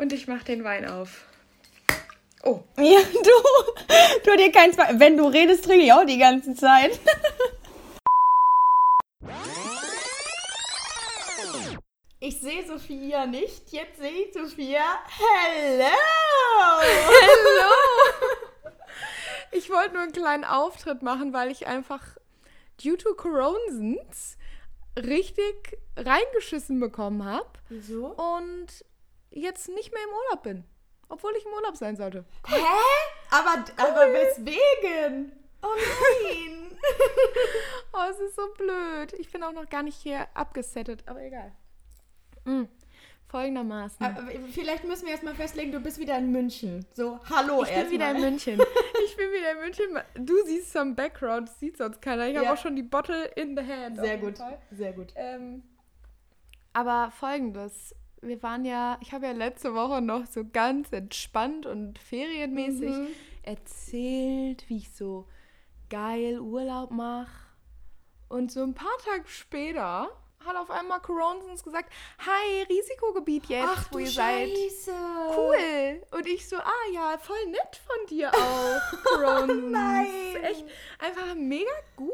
[0.00, 1.26] Und ich mache den Wein auf.
[2.42, 2.60] Oh.
[2.78, 4.78] Ja, du, du dir keins.
[4.92, 6.98] Wenn du redest, trinke ich auch die ganze Zeit.
[12.22, 13.72] Ich sehe Sophia nicht.
[13.72, 14.82] Jetzt sehe ich Sophia.
[15.06, 15.86] Hello!
[16.82, 17.72] Hello!
[19.52, 22.02] Ich wollte nur einen kleinen Auftritt machen, weil ich einfach
[22.82, 24.36] due to Coronasons
[24.96, 27.48] richtig reingeschissen bekommen habe.
[27.70, 28.06] Wieso?
[28.06, 28.84] Und
[29.30, 30.64] jetzt nicht mehr im Urlaub bin.
[31.08, 32.24] Obwohl ich im Urlaub sein sollte.
[32.46, 32.56] Hä?
[33.30, 35.32] Aber, aber weswegen?
[35.62, 36.78] Oh nein!
[37.92, 39.12] oh, es ist so blöd.
[39.18, 41.52] Ich bin auch noch gar nicht hier abgesettet, aber egal.
[42.44, 42.68] Mhm.
[43.30, 44.04] Folgendermaßen.
[44.04, 46.84] Aber vielleicht müssen wir erstmal festlegen, du bist wieder in München.
[46.94, 48.58] So, hallo Ich bin wieder in München.
[49.04, 50.26] Ich bin wieder in München.
[50.26, 52.26] Du siehst zum Background, das sieht sonst keiner.
[52.28, 52.40] Ich ja.
[52.40, 53.96] habe auch schon die Bottle in the hand.
[53.96, 54.38] Sehr gut,
[54.70, 55.12] sehr gut.
[55.16, 55.62] Ähm,
[56.72, 57.94] aber folgendes.
[58.22, 63.08] Wir waren ja, ich habe ja letzte Woche noch so ganz entspannt und ferienmäßig mhm.
[63.42, 65.26] erzählt, wie ich so
[65.88, 67.30] geil Urlaub mache.
[68.28, 70.10] Und so ein paar Tage später
[70.44, 74.90] hat auf einmal Coronsons gesagt, hi, Risikogebiet jetzt, Ach, wo ihr Scheiße.
[74.90, 75.36] seid.
[75.36, 76.02] Cool.
[76.10, 79.70] Und ich so, ah ja, voll nett von dir auch, Coronsons.
[79.70, 80.06] Nein.
[80.42, 80.64] Echt
[80.98, 82.10] einfach mega gut.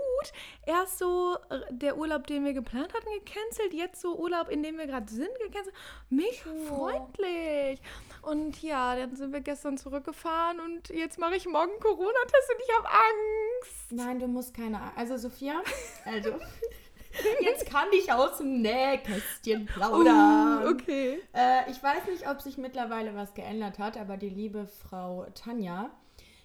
[0.66, 3.72] Erst so äh, der Urlaub, den wir geplant hatten, gecancelt.
[3.72, 5.74] Jetzt so Urlaub, in dem wir gerade sind, gecancelt.
[6.10, 6.66] Mega oh.
[6.66, 7.80] freundlich.
[8.22, 12.76] Und ja, dann sind wir gestern zurückgefahren und jetzt mache ich morgen Corona-Test und ich
[12.76, 13.92] habe Angst.
[13.92, 14.98] Nein, du musst keine Angst.
[14.98, 15.62] Also Sophia,
[16.04, 16.30] also
[17.40, 20.64] Jetzt kann ich aus dem Nähkästchen plaudern.
[20.64, 21.22] Uh, okay.
[21.34, 25.90] Äh, ich weiß nicht, ob sich mittlerweile was geändert hat, aber die liebe Frau Tanja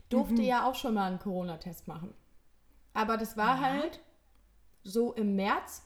[0.09, 0.43] durfte mhm.
[0.43, 2.13] ja auch schon mal einen Corona-Test machen.
[2.93, 3.61] Aber das war ja.
[3.61, 3.99] halt
[4.83, 5.83] so im März,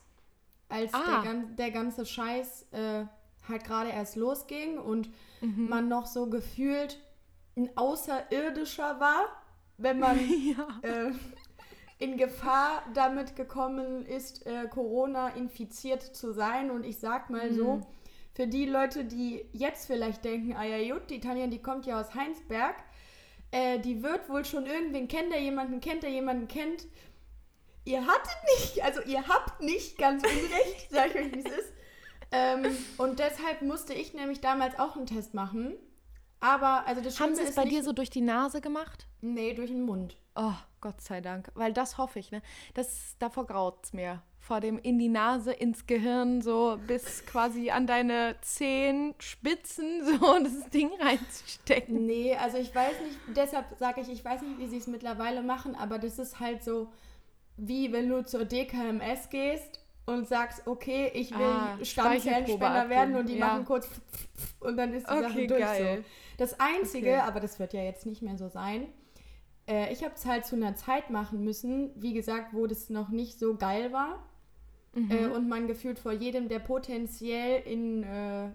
[0.68, 1.22] als ah.
[1.22, 3.04] der, der, ganze Scheiß äh,
[3.48, 5.08] halt gerade erst losging und
[5.40, 5.68] mhm.
[5.68, 6.98] man noch so gefühlt
[7.56, 9.26] ein Außerirdischer war,
[9.78, 10.18] wenn man
[10.56, 10.66] ja.
[10.82, 11.12] äh,
[11.98, 16.70] in Gefahr damit gekommen ist, äh, Corona infiziert zu sein.
[16.70, 17.56] Und ich sag mal mhm.
[17.56, 17.86] so,
[18.34, 21.98] für die Leute, die jetzt vielleicht denken, ah ja gut, die Tanja, die kommt ja
[21.98, 22.76] aus Heinsberg,
[23.50, 26.86] äh, die wird wohl schon irgendwen kennt, der jemanden kennt, der jemanden kennt.
[27.86, 31.72] Ihr hattet nicht, also ihr habt nicht ganz unrecht, sag ich euch, wie es ist.
[32.32, 35.74] Ähm, und deshalb musste ich nämlich damals auch einen Test machen.
[36.40, 39.06] Aber, also das Haben sie es bei dir so durch die Nase gemacht?
[39.22, 40.16] Nee, durch den Mund.
[40.36, 41.50] Oh, Gott sei Dank.
[41.54, 42.42] Weil das hoffe ich, ne?
[42.74, 44.22] Das, davor graut es mir.
[44.38, 50.70] Vor dem in die Nase, ins Gehirn, so bis quasi an deine Zehenspitzen, so das
[50.70, 52.06] Ding reinzustecken.
[52.06, 55.42] Nee, also ich weiß nicht, deshalb sage ich, ich weiß nicht, wie sie es mittlerweile
[55.42, 56.88] machen, aber das ist halt so,
[57.56, 63.28] wie wenn du zur DKMS gehst und sagst, okay, ich will ah, Stammzellenspender werden und
[63.28, 63.46] die ja.
[63.46, 63.88] machen kurz
[64.60, 66.04] und dann ist die okay, Sache durch geil.
[66.04, 66.04] so.
[66.36, 67.20] Das Einzige, okay.
[67.20, 68.86] aber das wird ja jetzt nicht mehr so sein,
[69.68, 73.08] äh, ich habe es halt zu einer Zeit machen müssen, wie gesagt, wo das noch
[73.08, 74.22] nicht so geil war.
[74.94, 75.10] Mhm.
[75.10, 78.50] Äh, und man gefühlt vor jedem, der potenziell in äh,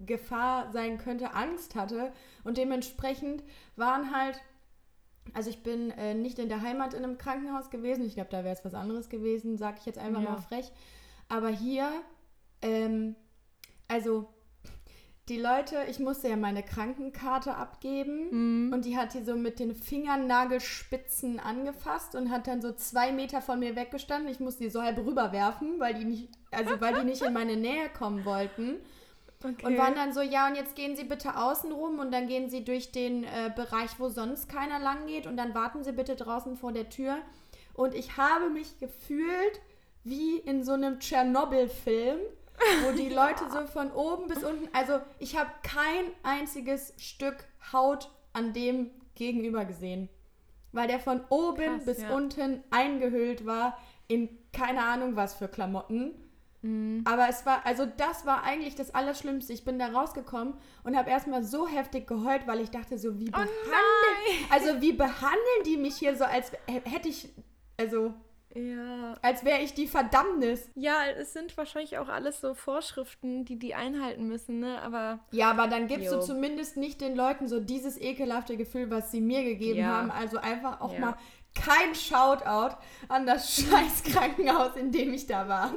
[0.00, 2.12] Gefahr sein könnte, Angst hatte.
[2.44, 3.42] Und dementsprechend
[3.76, 4.40] waren halt,
[5.32, 8.04] also ich bin äh, nicht in der Heimat in einem Krankenhaus gewesen.
[8.04, 10.30] Ich glaube, da wäre es was anderes gewesen, sage ich jetzt einfach ja.
[10.30, 10.70] mal frech.
[11.28, 11.90] Aber hier,
[12.62, 13.16] ähm,
[13.86, 14.28] also
[15.28, 18.72] die Leute, ich musste ja meine Krankenkarte abgeben mhm.
[18.72, 23.42] und die hat die so mit den Fingernagelspitzen angefasst und hat dann so zwei Meter
[23.42, 24.30] von mir weggestanden.
[24.30, 27.56] Ich musste die so halb rüberwerfen, weil die nicht, also weil die nicht in meine
[27.56, 28.76] Nähe kommen wollten.
[29.44, 29.66] Okay.
[29.66, 32.50] Und waren dann so, ja, und jetzt gehen Sie bitte außen rum und dann gehen
[32.50, 36.16] Sie durch den äh, Bereich, wo sonst keiner lang geht und dann warten Sie bitte
[36.16, 37.18] draußen vor der Tür.
[37.74, 39.60] Und ich habe mich gefühlt
[40.02, 42.18] wie in so einem Tschernobyl-Film
[42.84, 43.26] wo die ja.
[43.26, 47.36] Leute so von oben bis unten, also ich habe kein einziges Stück
[47.72, 50.08] Haut an dem gegenüber gesehen,
[50.72, 52.14] weil der von oben Krass, bis ja.
[52.14, 56.14] unten eingehüllt war in keine Ahnung was für Klamotten.
[56.62, 57.04] Mhm.
[57.06, 59.52] Aber es war, also das war eigentlich das Allerschlimmste.
[59.52, 63.28] Ich bin da rausgekommen und habe erstmal so heftig geheult, weil ich dachte so, wie
[63.28, 67.28] oh behandeln, also wie behandeln die mich hier so, als hätte ich,
[67.76, 68.14] also
[68.58, 69.14] ja.
[69.22, 70.68] Als wäre ich die Verdammnis.
[70.74, 74.80] Ja, es sind wahrscheinlich auch alles so Vorschriften, die die einhalten müssen, ne?
[74.82, 75.20] Aber.
[75.30, 76.16] Ja, aber dann gibst jo.
[76.16, 79.88] du zumindest nicht den Leuten so dieses ekelhafte Gefühl, was sie mir gegeben ja.
[79.88, 80.10] haben.
[80.10, 81.00] Also einfach auch ja.
[81.00, 81.16] mal
[81.54, 82.76] kein Shoutout
[83.08, 85.74] an das scheiß Krankenhaus, in dem ich da war.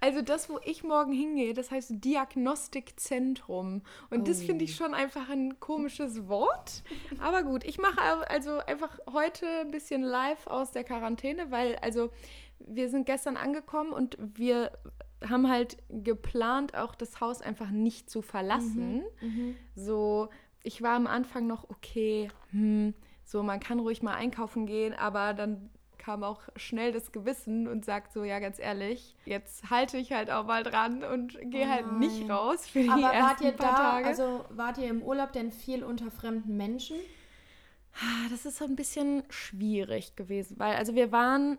[0.00, 3.82] Also das, wo ich morgen hingehe, das heißt Diagnostikzentrum.
[4.10, 4.24] Und oh.
[4.24, 4.84] das finde ich oh.
[4.84, 6.82] schon einfach ein komisches Wort.
[7.18, 12.10] Aber gut, ich mache also einfach heute ein bisschen live aus der Quarantäne, weil also
[12.60, 14.72] wir sind gestern angekommen und wir
[15.26, 19.02] haben halt geplant, auch das Haus einfach nicht zu verlassen.
[19.20, 19.28] Mhm.
[19.28, 19.56] Mhm.
[19.74, 20.28] So,
[20.62, 22.94] ich war am Anfang noch okay, hm,
[23.24, 25.70] so man kann ruhig mal einkaufen gehen, aber dann
[26.08, 30.30] kam auch schnell das Gewissen und sagt so, ja, ganz ehrlich, jetzt halte ich halt
[30.30, 33.74] auch mal dran und gehe oh halt nicht raus für die Aber wart ihr da,
[33.74, 34.06] Tage.
[34.06, 36.96] also wart ihr im Urlaub denn viel unter fremden Menschen?
[38.30, 41.58] Das ist so ein bisschen schwierig gewesen, weil also wir waren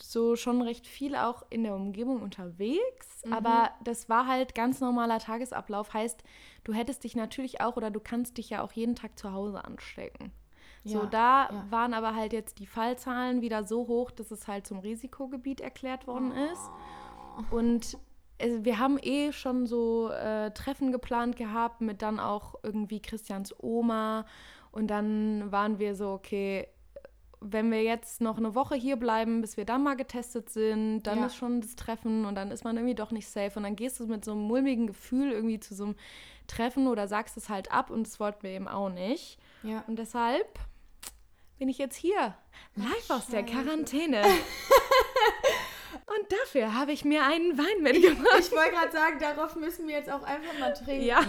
[0.00, 3.32] so schon recht viel auch in der Umgebung unterwegs, mhm.
[3.32, 5.94] aber das war halt ganz normaler Tagesablauf.
[5.94, 6.24] Heißt,
[6.64, 9.64] du hättest dich natürlich auch oder du kannst dich ja auch jeden Tag zu Hause
[9.64, 10.32] anstecken.
[10.84, 11.66] So, ja, da ja.
[11.70, 16.06] waren aber halt jetzt die Fallzahlen wieder so hoch, dass es halt zum Risikogebiet erklärt
[16.06, 16.52] worden oh.
[16.52, 16.70] ist.
[17.50, 17.98] Und
[18.38, 23.54] es, wir haben eh schon so äh, Treffen geplant gehabt mit dann auch irgendwie Christians
[23.62, 24.26] Oma.
[24.72, 26.68] Und dann waren wir so, okay,
[27.40, 31.18] wenn wir jetzt noch eine Woche hier bleiben, bis wir dann mal getestet sind, dann
[31.18, 31.26] ja.
[31.26, 33.52] ist schon das Treffen und dann ist man irgendwie doch nicht safe.
[33.56, 35.94] Und dann gehst du mit so einem mulmigen Gefühl irgendwie zu so einem
[36.46, 39.38] Treffen oder sagst es halt ab und das wollten wir eben auch nicht.
[39.62, 39.84] Ja.
[39.86, 40.58] Und deshalb
[41.58, 42.34] bin ich jetzt hier,
[42.76, 44.22] live Ach, aus der Quarantäne.
[46.06, 48.36] Und dafür habe ich mir einen Wein mitgebracht.
[48.38, 51.04] Ich, ich wollte gerade sagen, darauf müssen wir jetzt auch einfach mal trinken.
[51.04, 51.20] Ja.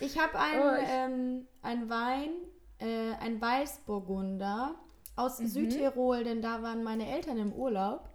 [0.00, 2.30] Ich habe einen, oh, ähm, einen Wein,
[2.78, 4.74] äh, ein Weißburgunder
[5.16, 5.46] aus mhm.
[5.48, 8.08] Südtirol, denn da waren meine Eltern im Urlaub.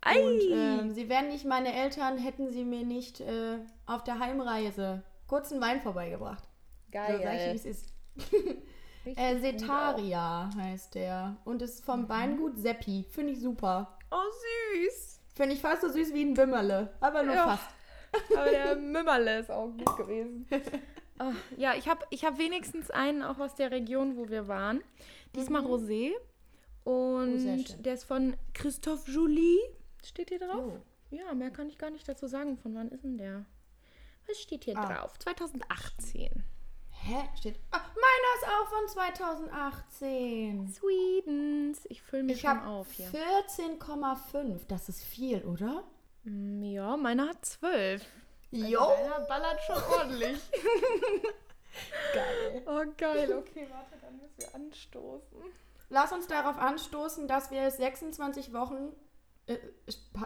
[0.00, 0.20] Ei.
[0.20, 5.02] Und äh, sie wären nicht meine Eltern, hätten sie mir nicht äh, auf der Heimreise
[5.26, 6.44] kurzen Wein vorbeigebracht.
[6.90, 7.16] Geil.
[7.16, 7.92] So sag ich, wie es ist.
[9.04, 11.36] Äh, Setaria heißt der.
[11.44, 12.08] Und ist vom mhm.
[12.08, 13.04] Weingut Seppi.
[13.10, 13.98] Finde ich super.
[14.10, 14.16] Oh,
[14.74, 15.20] süß.
[15.34, 16.94] Finde ich fast so süß wie ein Bimmerle.
[17.00, 17.56] Aber nur ja.
[17.56, 17.68] fast.
[18.36, 20.46] Aber der Mümmerle ist auch gut gewesen.
[21.18, 24.82] Oh, ja, ich habe ich hab wenigstens einen auch aus der Region, wo wir waren.
[25.34, 25.68] Diesmal mhm.
[25.68, 26.10] Rosé.
[26.84, 29.58] Und oh, der ist von Christophe Joly.
[30.04, 30.72] Steht hier drauf?
[30.74, 30.80] Oh.
[31.10, 32.58] Ja, mehr kann ich gar nicht dazu sagen.
[32.58, 33.46] Von wann ist denn der?
[34.26, 34.86] Was steht hier ah.
[34.86, 35.18] drauf?
[35.18, 36.44] 2018.
[37.06, 37.28] Hä?
[37.36, 37.60] Steht.
[37.70, 40.68] Ah, meiner ist auch von 2018.
[40.72, 41.84] Swedens.
[41.90, 43.08] Ich fülle mich ich schon auf hier.
[43.08, 44.60] 14,5.
[44.68, 45.84] Das ist viel, oder?
[46.22, 48.02] Mm, ja, meiner hat 12.
[48.54, 48.80] Also jo.
[48.80, 50.38] Meiner ballert schon ordentlich.
[52.14, 52.62] geil.
[52.66, 53.34] Oh, geil.
[53.34, 55.38] Okay, warte, dann müssen wir anstoßen.
[55.90, 58.96] Lass uns darauf anstoßen, dass wir 26 Wochen.
[59.46, 59.58] Äh,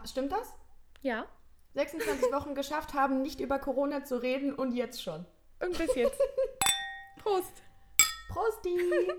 [0.05, 0.55] stimmt das?
[1.03, 1.27] Ja.
[1.75, 5.27] 26 Wochen geschafft haben, nicht über Corona zu reden und jetzt schon.
[5.61, 6.21] Und bis jetzt.
[7.23, 7.63] Prost.
[8.29, 8.79] Prosti.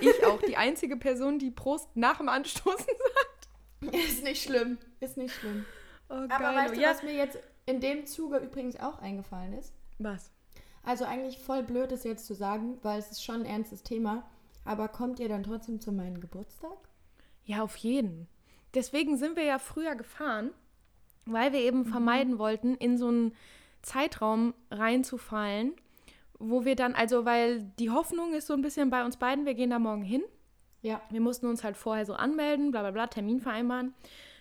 [0.00, 2.84] Ich auch, die einzige Person, die Prost nach dem Anstoßen
[3.80, 3.94] sagt.
[3.94, 4.76] Ist nicht schlimm.
[4.98, 5.64] Ist nicht schlimm.
[6.08, 6.90] Oh, Aber weißt du, ja.
[6.90, 9.72] was mir jetzt in dem Zuge übrigens auch eingefallen ist?
[9.98, 10.32] Was?
[10.82, 14.28] Also eigentlich voll blöd, das jetzt zu sagen, weil es ist schon ein ernstes Thema.
[14.64, 16.76] Aber kommt ihr dann trotzdem zu meinem Geburtstag?
[17.44, 18.28] Ja, auf jeden.
[18.74, 20.50] Deswegen sind wir ja früher gefahren,
[21.24, 21.86] weil wir eben mhm.
[21.86, 23.34] vermeiden wollten, in so einen
[23.82, 25.74] Zeitraum reinzufallen,
[26.38, 29.54] wo wir dann, also weil die Hoffnung ist so ein bisschen bei uns beiden, wir
[29.54, 30.22] gehen da morgen hin.
[30.82, 31.00] Ja.
[31.10, 33.94] Wir mussten uns halt vorher so anmelden, bla bla bla, Termin vereinbaren.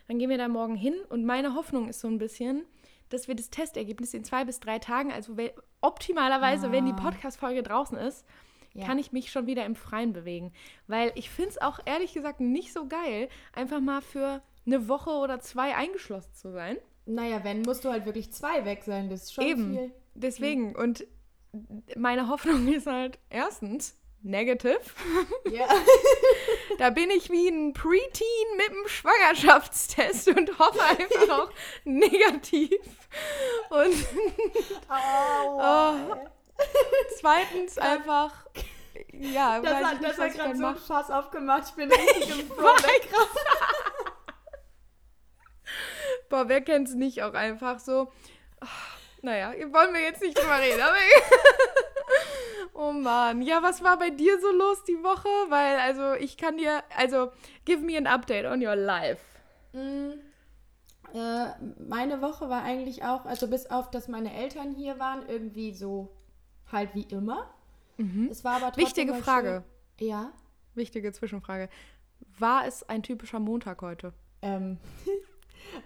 [0.07, 2.63] Dann gehen wir da morgen hin und meine Hoffnung ist so ein bisschen,
[3.09, 5.35] dass wir das Testergebnis in zwei bis drei Tagen, also
[5.81, 6.71] optimalerweise, ah.
[6.71, 7.01] wenn die ah.
[7.01, 8.25] Podcast-Folge draußen ist,
[8.73, 8.85] ja.
[8.85, 10.53] kann ich mich schon wieder im Freien bewegen.
[10.87, 15.11] Weil ich finde es auch ehrlich gesagt nicht so geil, einfach mal für eine Woche
[15.11, 16.77] oder zwei eingeschlossen zu sein.
[17.07, 19.09] Naja, wenn, musst du halt wirklich zwei weg sein.
[19.09, 19.73] Das ist schon Eben.
[19.73, 19.91] viel.
[20.13, 20.75] Deswegen.
[20.75, 21.05] Und
[21.95, 24.79] meine Hoffnung ist halt erstens negative.
[25.49, 25.67] Ja.
[26.79, 31.51] da bin ich wie ein Preteen mit einem Schwangerschaftstest und hoffe einfach auch
[31.85, 32.73] negativ.
[33.69, 34.05] Und
[34.89, 35.93] oh,
[37.19, 38.47] zweitens einfach
[39.13, 41.63] ja, das hat, das hat gerade so ein Fass aufgemacht.
[41.67, 42.75] Ich bin richtig im Flow
[46.29, 48.11] Boah, wer kennt es nicht auch einfach so?
[48.61, 48.67] Oh,
[49.21, 50.81] naja, wollen wir jetzt nicht drüber reden,
[52.73, 53.41] oh Mann.
[53.41, 55.29] Ja, was war bei dir so los die Woche?
[55.49, 56.83] Weil, also, ich kann dir.
[56.95, 57.31] Also,
[57.65, 59.21] give me an update on your life.
[59.73, 60.11] Mm,
[61.13, 61.47] äh,
[61.87, 66.09] meine Woche war eigentlich auch, also bis auf, dass meine Eltern hier waren, irgendwie so
[66.71, 67.53] halt wie immer.
[67.97, 68.29] Mhm.
[68.31, 69.63] Es war aber trotzdem Wichtige Frage.
[69.97, 70.07] Schön.
[70.07, 70.31] Ja.
[70.75, 71.69] Wichtige Zwischenfrage.
[72.37, 74.13] War es ein typischer Montag heute?
[74.41, 74.77] Ähm,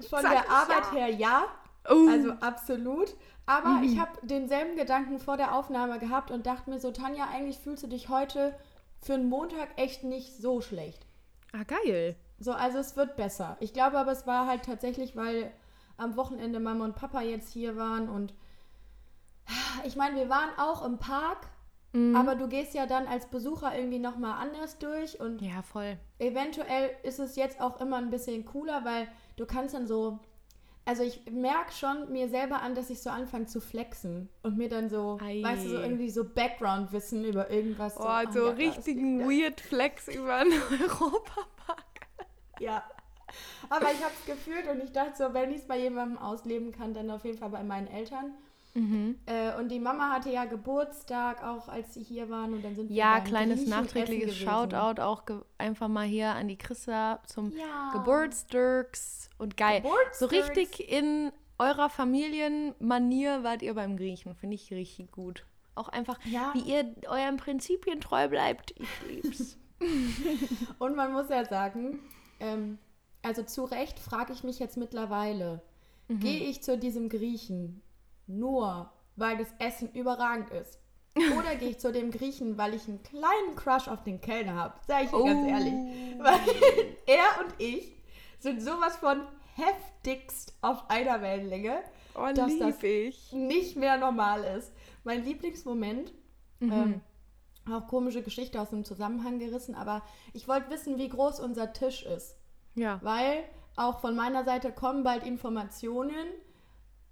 [0.10, 0.92] von Sag der Arbeit ja.
[0.92, 1.44] her ja.
[1.90, 2.10] Uh.
[2.10, 3.16] Also absolut.
[3.46, 3.84] Aber mhm.
[3.84, 7.84] ich habe denselben Gedanken vor der Aufnahme gehabt und dachte mir so, Tanja, eigentlich fühlst
[7.84, 8.56] du dich heute
[9.02, 11.06] für einen Montag echt nicht so schlecht.
[11.54, 12.16] Ah, geil.
[12.40, 13.58] So, also es wird besser.
[13.60, 15.52] Ich glaube aber, es war halt tatsächlich, weil
[15.98, 18.34] am Wochenende Mama und Papa jetzt hier waren und
[19.86, 21.48] ich meine, wir waren auch im Park,
[21.94, 22.16] mhm.
[22.16, 25.98] aber du gehst ja dann als Besucher irgendwie nochmal anders durch und ja, voll.
[26.20, 30.20] Eventuell ist es jetzt auch immer ein bisschen cooler, weil du kannst dann so
[30.86, 34.68] also ich merke schon mir selber an, dass ich so anfange zu flexen und mir
[34.68, 35.42] dann so, Ei.
[35.44, 37.96] weißt du, so irgendwie so Background-Wissen über irgendwas.
[37.98, 42.08] Oh, so, so richtigen Weird Flex über einen Europapark.
[42.60, 42.84] Ja.
[43.70, 46.72] Aber ich habe es gefühlt und ich dachte so, wenn ich es bei jemandem ausleben
[46.72, 48.34] kann, dann auf jeden Fall bei meinen Eltern.
[48.74, 49.18] Mhm.
[49.26, 52.54] Äh, und die Mama hatte ja Geburtstag, auch als sie hier waren.
[52.54, 55.24] Und dann sind ja, wir kleines nachträgliches Shoutout auch
[55.58, 57.92] einfach mal hier an die Chrissa zum ja.
[57.94, 59.30] Geburtstags.
[59.38, 59.84] Und geil.
[60.14, 64.36] So richtig in eurer Familienmanier wart ihr beim Griechen.
[64.36, 65.46] Finde ich richtig gut.
[65.76, 66.52] Auch einfach, ja.
[66.54, 68.74] wie ihr euren Prinzipien treu bleibt.
[68.78, 69.58] Ich lieb's.
[70.80, 72.00] und man muss ja sagen,
[72.40, 72.78] ähm,
[73.24, 75.62] also zu Recht frage ich mich jetzt mittlerweile,
[76.08, 76.20] mhm.
[76.20, 77.82] gehe ich zu diesem Griechen
[78.38, 80.80] nur, weil das Essen überragend ist?
[81.38, 84.76] Oder gehe ich zu dem Griechen, weil ich einen kleinen Crush auf den Kellner habe?
[84.88, 85.26] Sag ich dir oh.
[85.26, 85.74] ganz ehrlich.
[86.20, 86.40] Weil
[87.06, 88.02] er und ich
[88.40, 89.22] sind sowas von
[89.56, 91.82] heftigst auf einer Wellenlänge,
[92.16, 93.32] oh, dass das ich.
[93.34, 94.72] nicht mehr normal ist.
[95.04, 96.14] Mein Lieblingsmoment,
[96.60, 96.72] mhm.
[96.72, 97.02] ähm,
[97.70, 102.04] auch komische Geschichte aus dem Zusammenhang gerissen, aber ich wollte wissen, wie groß unser Tisch
[102.04, 102.38] ist.
[102.76, 103.00] Ja.
[103.04, 103.44] Weil
[103.76, 106.28] auch von meiner Seite kommen bald Informationen.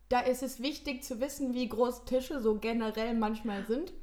[0.09, 3.93] Da ist es wichtig zu wissen, wie groß Tische so generell manchmal sind.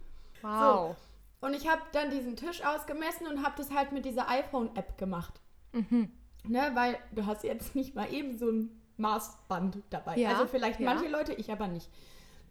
[0.43, 0.97] Wow.
[1.41, 1.47] So.
[1.47, 5.41] Und ich habe dann diesen Tisch ausgemessen und habe das halt mit dieser iPhone-App gemacht.
[5.73, 6.11] Mhm.
[6.45, 10.17] Ne, weil du hast jetzt nicht mal eben so ein Maßband dabei.
[10.17, 10.95] Ja, also vielleicht ja.
[10.95, 11.91] manche Leute, ich aber nicht.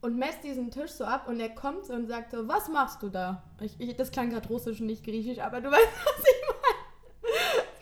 [0.02, 3.10] Und messt diesen Tisch so ab und er kommt und sagt so, was machst du
[3.10, 3.44] da?
[3.62, 6.46] Ich, ich, das klang gerade russisch und nicht griechisch, aber du weißt, was ich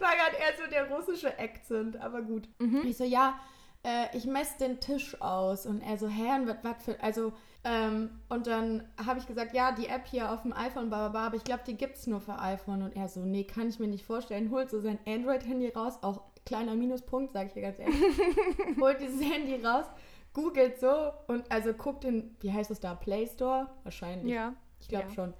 [0.03, 2.47] war gerade eher so der russische Akzent, aber gut.
[2.59, 2.83] Mhm.
[2.85, 3.39] Ich so, ja,
[3.83, 5.65] äh, ich messe den Tisch aus.
[5.65, 9.71] Und er so, hä, was, was für, also, ähm, und dann habe ich gesagt, ja,
[9.71, 12.39] die App hier auf dem iPhone, baba, aber ich glaube, die gibt es nur für
[12.39, 12.81] iPhone.
[12.81, 14.51] Und er so, nee, kann ich mir nicht vorstellen.
[14.51, 17.95] Holt so sein Android-Handy raus, auch kleiner Minuspunkt, sage ich dir ganz ehrlich.
[18.79, 19.85] Holt dieses Handy raus,
[20.33, 23.69] googelt so und also guckt in, wie heißt das da, Play Store?
[23.83, 24.33] Wahrscheinlich.
[24.33, 24.53] Ja.
[24.81, 25.13] Ich glaube ja.
[25.13, 25.33] schon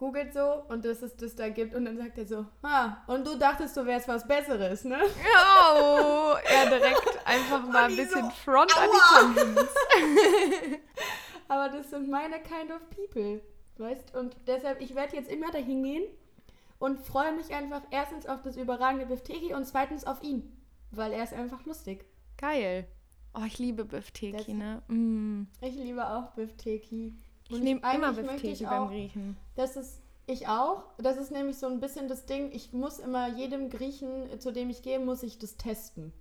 [0.00, 3.26] googelt so und dass es das da gibt und dann sagt er so, ah, und
[3.26, 4.98] du dachtest, du wärst was Besseres, ne?
[4.98, 9.20] Oh, er direkt einfach mal ein bisschen so, Front aua.
[9.20, 9.68] an die Kondiz.
[11.48, 13.42] Aber das sind meine kind of people,
[13.76, 14.16] weißt?
[14.16, 16.04] Und deshalb, ich werde jetzt immer dahin gehen
[16.78, 20.50] und freue mich einfach erstens auf das überragende Bifteki und zweitens auf ihn,
[20.92, 22.06] weil er ist einfach lustig.
[22.38, 22.88] Geil.
[23.34, 24.82] Oh, ich liebe Bifteki, ne?
[24.88, 25.42] Mm.
[25.60, 27.18] Ich liebe auch Bifteki.
[27.50, 29.36] Ich nehme immer Bifteki beim Griechen.
[29.56, 30.84] Das ist ich auch.
[30.98, 34.70] Das ist nämlich so ein bisschen das Ding, ich muss immer jedem Griechen, zu dem
[34.70, 36.12] ich gehe, muss ich das testen.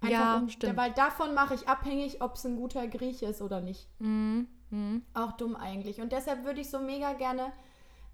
[0.00, 0.76] Einfach ja, um, stimmt.
[0.76, 3.88] Weil davon mache ich abhängig, ob es ein guter Grieche ist oder nicht.
[3.98, 4.46] Mhm.
[4.70, 5.02] Mhm.
[5.14, 6.00] Auch dumm eigentlich.
[6.00, 7.52] Und deshalb würde ich so mega gerne,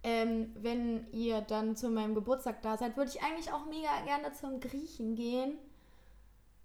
[0.05, 4.33] ähm, wenn ihr dann zu meinem Geburtstag da seid, würde ich eigentlich auch mega gerne
[4.35, 5.59] zum Griechen gehen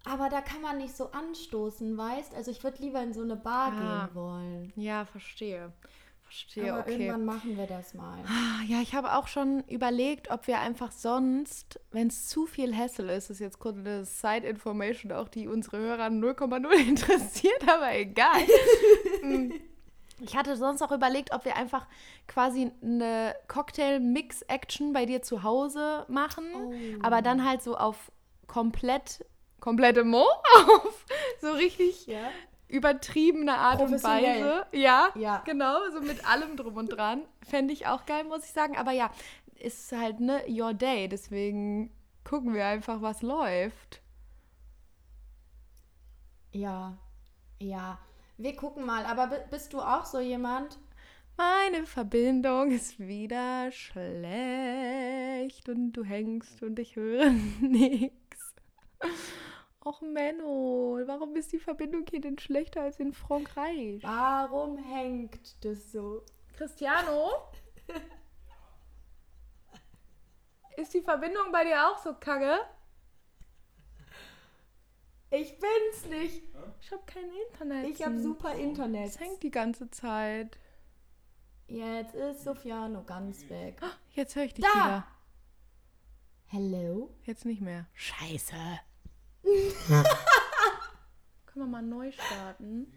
[0.10, 2.36] aber da kann man nicht so anstoßen, weißt?
[2.36, 4.74] Also ich würde lieber in so eine Bar ah, gehen wollen.
[4.76, 5.74] Ja, verstehe.
[6.28, 6.92] Verstehe, Aber okay.
[6.92, 8.20] irgendwann machen wir das mal.
[8.26, 12.76] Ah, ja, ich habe auch schon überlegt, ob wir einfach sonst, wenn es zu viel
[12.76, 18.42] Hassel ist, ist jetzt kurz eine Side-Information, auch die unsere Hörer 0,0 interessiert, aber egal.
[19.22, 19.52] Hm.
[20.22, 21.88] ich hatte sonst auch überlegt, ob wir einfach
[22.28, 26.74] quasi eine Cocktail-Mix-Action bei dir zu Hause machen, oh.
[27.02, 28.12] aber dann halt so auf
[28.48, 29.26] komplett
[29.60, 31.06] komplette Mo auf
[31.42, 32.30] so richtig ja.
[32.68, 34.66] übertriebene Art und Weise.
[34.72, 37.24] Ja, ja, genau, so mit allem drum und dran.
[37.44, 38.78] Fände ich auch geil, muss ich sagen.
[38.78, 39.12] Aber ja,
[39.60, 41.92] ist halt ne Your Day, deswegen
[42.24, 44.02] gucken wir einfach, was läuft.
[46.52, 46.98] Ja,
[47.60, 48.00] ja.
[48.38, 50.78] Wir gucken mal, aber bist du auch so jemand?
[51.38, 57.30] Meine Verbindung ist wieder schlecht und du hängst und ich höre
[57.62, 58.27] nichts.
[59.80, 64.04] Och Menno, warum ist die Verbindung hier denn schlechter als in Frankreich?
[64.04, 66.26] Warum hängt das so?
[66.58, 67.32] Cristiano?
[70.78, 72.60] ist die Verbindung bei dir auch so kacke?
[75.30, 76.44] Ich bin's nicht.
[76.82, 77.90] Ich hab kein Internet.
[77.90, 79.08] Ich hab super Internet.
[79.08, 80.58] Es hängt die ganze Zeit.
[81.68, 83.82] Jetzt ist Sofiano ganz weg.
[84.12, 84.74] Jetzt höre ich dich da.
[84.74, 85.08] wieder.
[86.46, 87.14] Hello?
[87.24, 87.88] Jetzt nicht mehr.
[87.94, 88.56] Scheiße.
[91.46, 92.92] Können wir mal neu starten?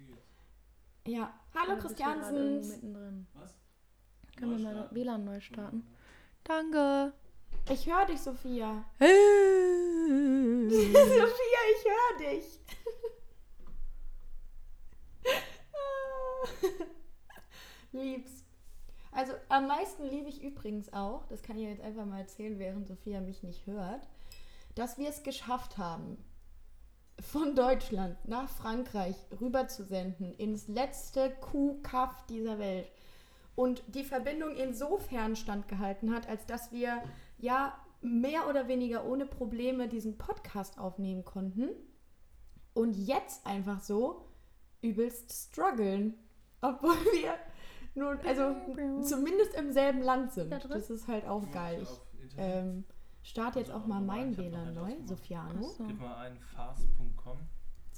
[1.07, 1.33] Ja.
[1.55, 2.67] Hallo Christiansen.
[2.67, 3.27] Mittendrin.
[3.35, 3.55] Was?
[4.37, 5.87] Können wir mal WLAN neu starten?
[6.43, 7.13] Danke.
[7.69, 8.85] Ich höre dich, Sophia.
[8.99, 9.21] Sophia,
[11.71, 12.61] ich höre dich.
[17.93, 18.45] Lieb's.
[19.13, 22.89] Also am meisten liebe ich übrigens auch, das kann ich jetzt einfach mal erzählen, während
[22.89, 24.09] Sophia mich nicht hört,
[24.75, 26.17] dass wir es geschafft haben,
[27.21, 32.91] von Deutschland nach Frankreich rüber zu senden, ins letzte Kuhkaff dieser Welt.
[33.55, 37.03] Und die Verbindung insofern standgehalten hat, als dass wir
[37.39, 41.69] ja mehr oder weniger ohne Probleme diesen Podcast aufnehmen konnten.
[42.73, 44.25] Und jetzt einfach so
[44.81, 46.15] übelst strugglen.
[46.63, 47.35] Obwohl wir
[47.95, 48.55] nun, also
[49.03, 50.53] zumindest im selben Land sind.
[50.53, 51.83] Das ist halt auch geil.
[51.83, 52.85] Ich ähm,
[53.23, 55.63] starte jetzt auch mal mein WLAN neu, Sofiano.
[55.63, 55.85] So.
[55.87, 57.10] Gib mal ein fast.com.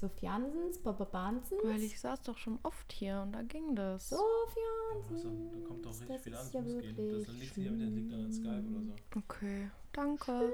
[0.03, 1.63] Sofiansens, Bababansens.
[1.63, 4.09] Weil ich saß doch schon oft hier und da ging das.
[4.09, 5.23] Sofiansens.
[5.23, 6.49] Ja, da kommt doch richtig viel an.
[6.51, 8.95] Ja das liegt, das liegt an Skype oder so.
[9.17, 10.25] Okay, danke.
[10.25, 10.51] Schlimm.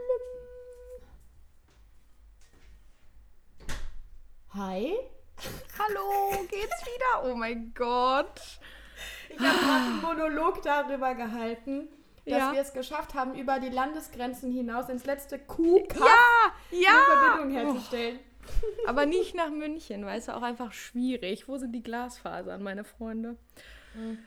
[4.53, 4.95] Hi.
[5.79, 7.31] Hallo, geht's wieder?
[7.31, 8.59] Oh mein Gott.
[9.29, 11.87] Ich habe gerade einen Monolog darüber gehalten,
[12.23, 12.53] dass ja.
[12.53, 16.07] wir es geschafft haben, über die Landesgrenzen hinaus ins letzte Kuhkaff
[16.69, 16.89] ja, ja.
[16.89, 18.19] eine Verbindung herzustellen.
[18.21, 18.28] Oh.
[18.87, 21.47] Aber nicht nach München, weil es auch einfach schwierig.
[21.47, 23.37] Wo sind die Glasfasern, meine Freunde?
[23.93, 24.19] Mhm.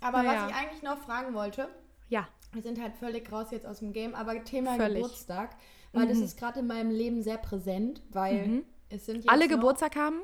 [0.00, 0.42] Aber naja.
[0.42, 1.68] was ich eigentlich noch fragen wollte,
[2.08, 2.28] ja.
[2.52, 5.02] wir sind halt völlig raus jetzt aus dem Game, aber Thema völlig.
[5.02, 5.56] Geburtstag,
[5.92, 6.08] weil mhm.
[6.10, 8.64] das ist gerade in meinem Leben sehr präsent, weil mhm.
[8.90, 10.20] es sind Alle Geburtstag haben?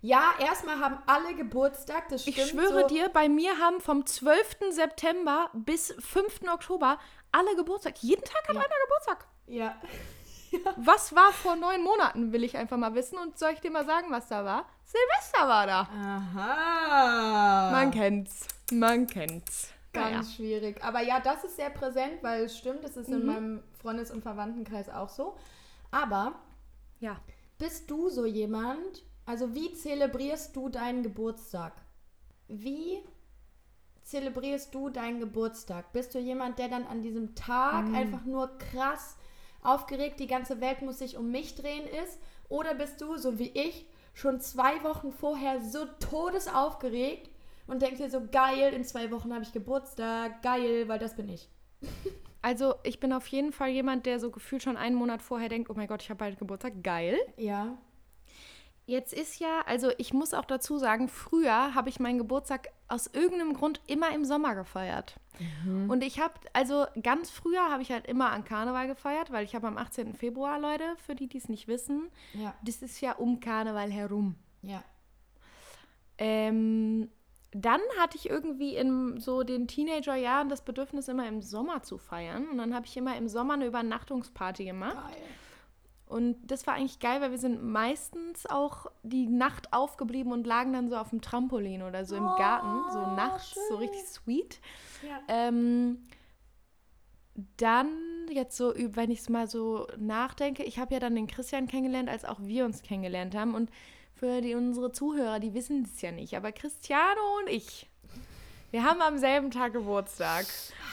[0.00, 2.38] Ja, erstmal haben alle Geburtstag, das stimmt.
[2.38, 2.86] Ich schwöre so.
[2.88, 4.56] dir, bei mir haben vom 12.
[4.70, 6.40] September bis 5.
[6.52, 6.98] Oktober
[7.30, 7.98] alle Geburtstag.
[8.02, 8.60] Jeden Tag hat ja.
[8.60, 9.26] einer Geburtstag.
[9.46, 9.80] Ja.
[10.76, 13.18] Was war vor neun Monaten, will ich einfach mal wissen.
[13.18, 14.66] Und soll ich dir mal sagen, was da war?
[14.84, 15.80] Silvester war da.
[15.80, 17.70] Aha.
[17.70, 18.46] Man kennt's.
[18.70, 19.72] Man kennt's.
[19.92, 20.22] Ganz naja.
[20.24, 20.82] schwierig.
[20.82, 23.14] Aber ja, das ist sehr präsent, weil es stimmt, das ist mhm.
[23.14, 25.36] in meinem Freundes- und Verwandtenkreis auch so.
[25.90, 26.34] Aber
[27.00, 27.20] ja.
[27.58, 31.74] bist du so jemand, also wie zelebrierst du deinen Geburtstag?
[32.48, 33.02] Wie
[34.02, 35.92] zelebrierst du deinen Geburtstag?
[35.92, 37.94] Bist du jemand, der dann an diesem Tag mhm.
[37.94, 39.16] einfach nur krass
[39.62, 42.18] aufgeregt, die ganze Welt muss sich um mich drehen ist?
[42.48, 47.30] Oder bist du, so wie ich, schon zwei Wochen vorher so todesaufgeregt
[47.66, 51.28] und denkst dir so, geil, in zwei Wochen habe ich Geburtstag, geil, weil das bin
[51.28, 51.48] ich.
[52.44, 55.70] Also ich bin auf jeden Fall jemand, der so gefühlt schon einen Monat vorher denkt,
[55.70, 57.16] oh mein Gott, ich habe bald Geburtstag, geil.
[57.36, 57.78] Ja.
[58.92, 63.06] Jetzt ist ja, also ich muss auch dazu sagen, früher habe ich meinen Geburtstag aus
[63.06, 65.16] irgendeinem Grund immer im Sommer gefeiert.
[65.64, 65.88] Mhm.
[65.88, 69.54] Und ich habe, also ganz früher habe ich halt immer an Karneval gefeiert, weil ich
[69.54, 70.12] habe am 18.
[70.12, 72.54] Februar, Leute, für die, die es nicht wissen, ja.
[72.62, 74.34] das ist ja um Karneval herum.
[74.60, 74.84] Ja.
[76.18, 77.08] Ähm,
[77.52, 82.46] dann hatte ich irgendwie in so den Teenagerjahren das Bedürfnis, immer im Sommer zu feiern.
[82.50, 84.98] Und dann habe ich immer im Sommer eine Übernachtungsparty gemacht.
[85.08, 85.22] Geil.
[86.12, 90.74] Und das war eigentlich geil, weil wir sind meistens auch die Nacht aufgeblieben und lagen
[90.74, 93.62] dann so auf dem Trampolin oder so im oh, Garten, so nachts, schön.
[93.70, 94.60] so richtig sweet.
[95.02, 95.20] Ja.
[95.28, 96.06] Ähm,
[97.56, 97.88] dann
[98.30, 102.10] jetzt so, wenn ich es mal so nachdenke, ich habe ja dann den Christian kennengelernt,
[102.10, 103.54] als auch wir uns kennengelernt haben.
[103.54, 103.70] Und
[104.14, 107.88] für die, unsere Zuhörer, die wissen es ja nicht, aber Cristiano und ich,
[108.70, 110.44] wir haben am selben Tag Geburtstag.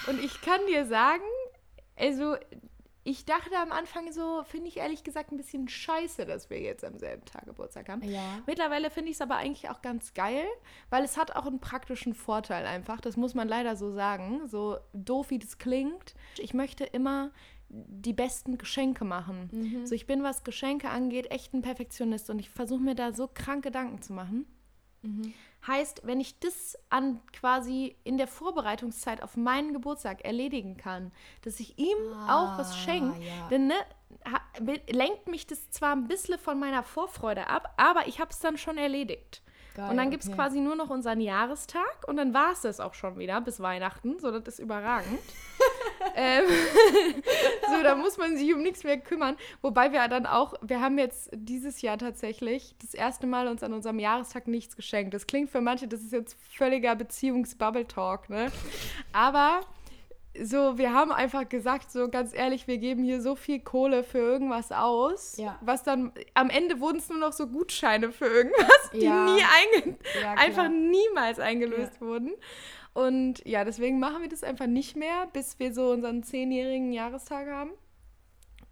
[0.07, 1.23] Und ich kann dir sagen,
[1.97, 2.35] also
[3.09, 6.85] ich dachte am Anfang so, finde ich ehrlich gesagt ein bisschen scheiße, dass wir jetzt
[6.85, 8.03] am selben Tag Geburtstag haben.
[8.03, 8.21] Ja.
[8.45, 10.45] Mittlerweile finde ich es aber eigentlich auch ganz geil,
[10.91, 13.01] weil es hat auch einen praktischen Vorteil einfach.
[13.01, 14.47] Das muss man leider so sagen.
[14.47, 16.13] So doof wie das klingt.
[16.37, 17.31] Ich möchte immer
[17.69, 19.49] die besten Geschenke machen.
[19.51, 19.85] Mhm.
[19.87, 23.27] So ich bin, was Geschenke angeht, echt ein Perfektionist und ich versuche mir da so
[23.27, 24.45] krank Gedanken zu machen.
[25.01, 25.33] Mhm.
[25.67, 31.59] Heißt, wenn ich das an quasi in der Vorbereitungszeit auf meinen Geburtstag erledigen kann, dass
[31.59, 33.47] ich ihm ah, auch was schenke, ja.
[33.49, 33.75] dann ne,
[34.87, 38.57] lenkt mich das zwar ein bisschen von meiner Vorfreude ab, aber ich habe es dann
[38.57, 39.41] schon erledigt.
[39.79, 40.35] Geil, und dann gibt es okay.
[40.35, 44.19] quasi nur noch unseren Jahrestag und dann war es das auch schon wieder bis Weihnachten.
[44.19, 45.19] So, das ist überragend.
[46.15, 46.43] ähm,
[47.69, 49.37] so, da muss man sich um nichts mehr kümmern.
[49.61, 53.71] Wobei wir dann auch, wir haben jetzt dieses Jahr tatsächlich das erste Mal uns an
[53.71, 55.13] unserem Jahrestag nichts geschenkt.
[55.13, 58.51] Das klingt für manche, das ist jetzt völliger Beziehungs-Bubble-Talk, ne?
[59.13, 59.61] Aber
[60.41, 64.19] so, wir haben einfach gesagt, so ganz ehrlich, wir geben hier so viel Kohle für
[64.19, 65.57] irgendwas aus, ja.
[65.61, 69.25] was dann am Ende wurden es nur noch so Gutscheine für irgendwas, die ja.
[69.25, 72.31] nie einge ja, einfach niemals eingelöst wurden.
[72.93, 77.47] Und ja, deswegen machen wir das einfach nicht mehr, bis wir so unseren zehnjährigen Jahrestag
[77.47, 77.71] haben.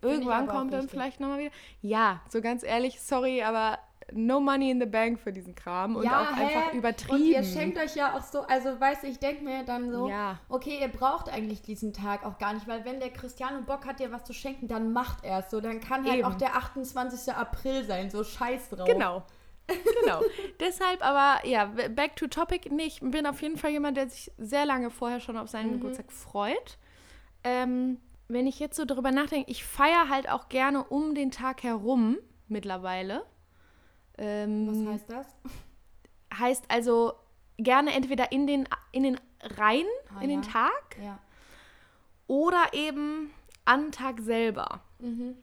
[0.02, 1.52] Irgendwann kommt dann vielleicht nochmal wieder.
[1.82, 3.80] Ja, so ganz ehrlich, sorry, aber
[4.14, 6.44] no money in the bank für diesen Kram und ja, auch hä?
[6.44, 7.16] einfach übertrieben.
[7.16, 10.08] Und ihr schenkt euch ja auch so, also weißt du, ich denke mir dann so,
[10.08, 10.40] ja.
[10.50, 14.00] okay, ihr braucht eigentlich diesen Tag auch gar nicht, weil wenn der Cristiano Bock hat,
[14.00, 15.60] dir was zu schenken, dann macht er es so.
[15.60, 16.28] Dann kann halt Eben.
[16.28, 17.34] auch der 28.
[17.34, 18.88] April sein, so scheiß drauf.
[18.88, 19.24] Genau.
[20.02, 20.22] genau.
[20.60, 22.72] Deshalb aber, ja, back to topic.
[22.72, 25.68] Nee, ich bin auf jeden Fall jemand, der sich sehr lange vorher schon auf seinen
[25.68, 25.74] mhm.
[25.74, 26.78] Geburtstag freut.
[27.44, 31.64] Ähm, wenn ich jetzt so darüber nachdenke, ich feiere halt auch gerne um den Tag
[31.64, 32.18] herum
[32.48, 33.26] mittlerweile.
[34.18, 35.28] Ähm, Was heißt das?
[36.38, 37.14] Heißt also
[37.58, 40.38] gerne entweder in den, in den rein, ah, in ja.
[40.38, 41.20] den Tag ja.
[42.28, 43.32] oder eben
[43.66, 44.82] an Tag selber.
[45.00, 45.36] Mhm.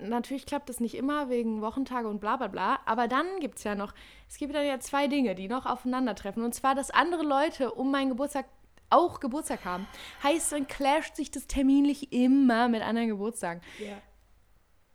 [0.00, 3.64] Natürlich klappt das nicht immer wegen Wochentage und bla bla bla, aber dann gibt es
[3.64, 3.92] ja noch,
[4.28, 6.44] es gibt dann ja zwei Dinge, die noch aufeinandertreffen.
[6.44, 8.46] Und zwar, dass andere Leute um meinen Geburtstag
[8.90, 9.86] auch Geburtstag haben.
[10.22, 13.60] Heißt, dann clasht sich das terminlich immer mit anderen Geburtstagen.
[13.78, 13.96] Ja.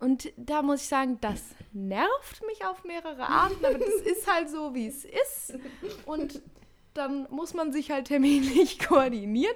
[0.03, 4.49] Und da muss ich sagen, das nervt mich auf mehrere Arten, aber das ist halt
[4.49, 5.57] so, wie es ist.
[6.05, 6.41] Und
[6.93, 9.55] dann muss man sich halt terminlich koordinieren.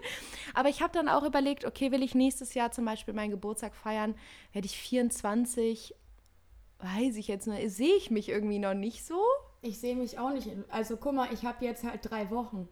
[0.54, 3.76] Aber ich habe dann auch überlegt, okay, will ich nächstes Jahr zum Beispiel meinen Geburtstag
[3.76, 4.16] feiern,
[4.54, 5.94] werde ich 24,
[6.80, 9.22] weiß ich jetzt noch, sehe ich mich irgendwie noch nicht so.
[9.62, 10.48] Ich sehe mich auch nicht.
[10.70, 12.70] Also guck mal, ich habe jetzt halt drei Wochen.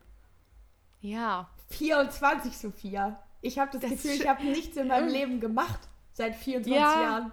[1.01, 1.49] Ja.
[1.71, 3.21] 24, Sophia.
[3.41, 7.01] Ich habe das, das Gefühl, ich habe nichts in meinem Leben gemacht seit 24 ja.
[7.01, 7.31] Jahren.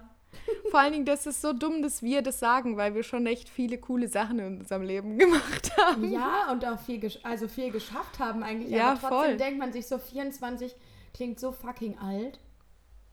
[0.71, 3.49] Vor allen Dingen, das ist so dumm, dass wir das sagen, weil wir schon echt
[3.49, 6.11] viele coole Sachen in unserem Leben gemacht haben.
[6.11, 8.71] Ja, und auch viel, also viel geschafft haben eigentlich.
[8.71, 9.37] Ja, Aber trotzdem voll.
[9.37, 10.75] denkt man sich so, 24
[11.13, 12.39] klingt so fucking alt.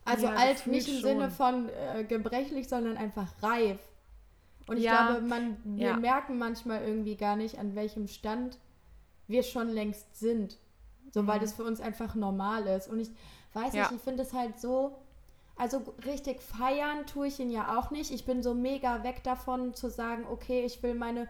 [0.05, 1.03] Also ja, alt nicht im schon.
[1.03, 3.79] Sinne von äh, gebrechlich, sondern einfach reif.
[4.67, 5.07] Und ich ja.
[5.07, 5.97] glaube, man, wir ja.
[5.97, 8.57] merken manchmal irgendwie gar nicht, an welchem Stand
[9.27, 10.57] wir schon längst sind.
[11.11, 11.27] So, mhm.
[11.27, 12.87] weil das für uns einfach normal ist.
[12.87, 13.09] Und ich
[13.53, 14.97] weiß nicht, ich finde es halt so
[15.61, 18.09] also richtig feiern tue ich ihn ja auch nicht.
[18.09, 21.27] Ich bin so mega weg davon zu sagen, okay, ich will meine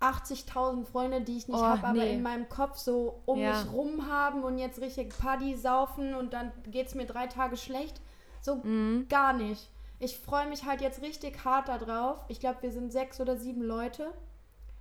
[0.00, 2.00] 80.000 Freunde, die ich nicht oh, habe, nee.
[2.00, 3.52] aber in meinem Kopf so um ja.
[3.52, 7.56] mich rum haben und jetzt richtig Party saufen und dann geht es mir drei Tage
[7.56, 8.00] schlecht.
[8.40, 9.06] So mhm.
[9.08, 9.70] gar nicht.
[10.00, 12.18] Ich freue mich halt jetzt richtig hart darauf.
[12.26, 14.08] Ich glaube, wir sind sechs oder sieben Leute.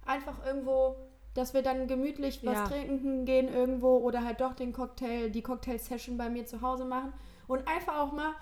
[0.07, 0.95] Einfach irgendwo,
[1.35, 2.67] dass wir dann gemütlich was ja.
[2.67, 7.13] trinken gehen irgendwo oder halt doch den Cocktail, die Cocktail-Session bei mir zu Hause machen.
[7.47, 8.33] Und einfach auch mal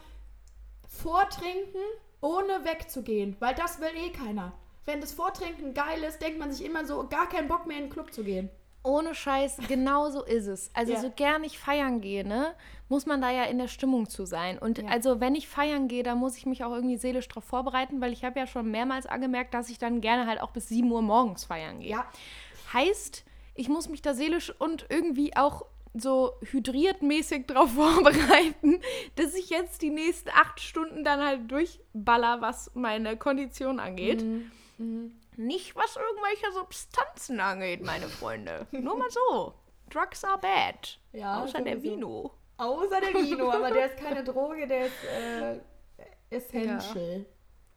[0.93, 1.81] Vortrinken,
[2.21, 4.53] ohne wegzugehen, weil das will eh keiner.
[4.85, 7.85] Wenn das Vortrinken geil ist, denkt man sich immer so, gar keinen Bock mehr in
[7.85, 8.49] den Club zu gehen.
[8.83, 10.69] Ohne Scheiß, genau so ist es.
[10.73, 10.99] Also ja.
[10.99, 12.53] so gern ich feiern gehe, ne,
[12.89, 14.59] muss man da ja in der Stimmung zu sein.
[14.59, 14.87] Und ja.
[14.87, 18.13] also wenn ich feiern gehe, da muss ich mich auch irgendwie seelisch darauf vorbereiten, weil
[18.13, 21.01] ich habe ja schon mehrmals angemerkt, dass ich dann gerne halt auch bis 7 Uhr
[21.01, 21.91] morgens feiern gehe.
[21.91, 22.05] Ja.
[22.73, 23.23] Heißt,
[23.55, 28.81] ich muss mich da seelisch und irgendwie auch so hydriertmäßig darauf vorbereiten,
[29.15, 34.23] dass ich jetzt die nächsten acht Stunden dann halt durchballer, was meine Kondition angeht.
[34.23, 34.51] Mhm.
[34.77, 35.15] Mhm.
[35.35, 38.67] Nicht, was irgendwelche Substanzen angeht, meine Freunde.
[38.71, 39.53] Nur mal so.
[39.89, 40.99] Drugs are bad.
[41.11, 42.31] Ja, Außer der Vino.
[42.57, 45.59] Außer der Vino, aber der ist keine Droge, der ist äh,
[46.29, 47.25] essential.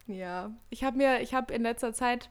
[0.07, 0.15] Ja.
[0.15, 0.51] ja.
[0.69, 2.29] Ich habe mir, ich habe in letzter Zeit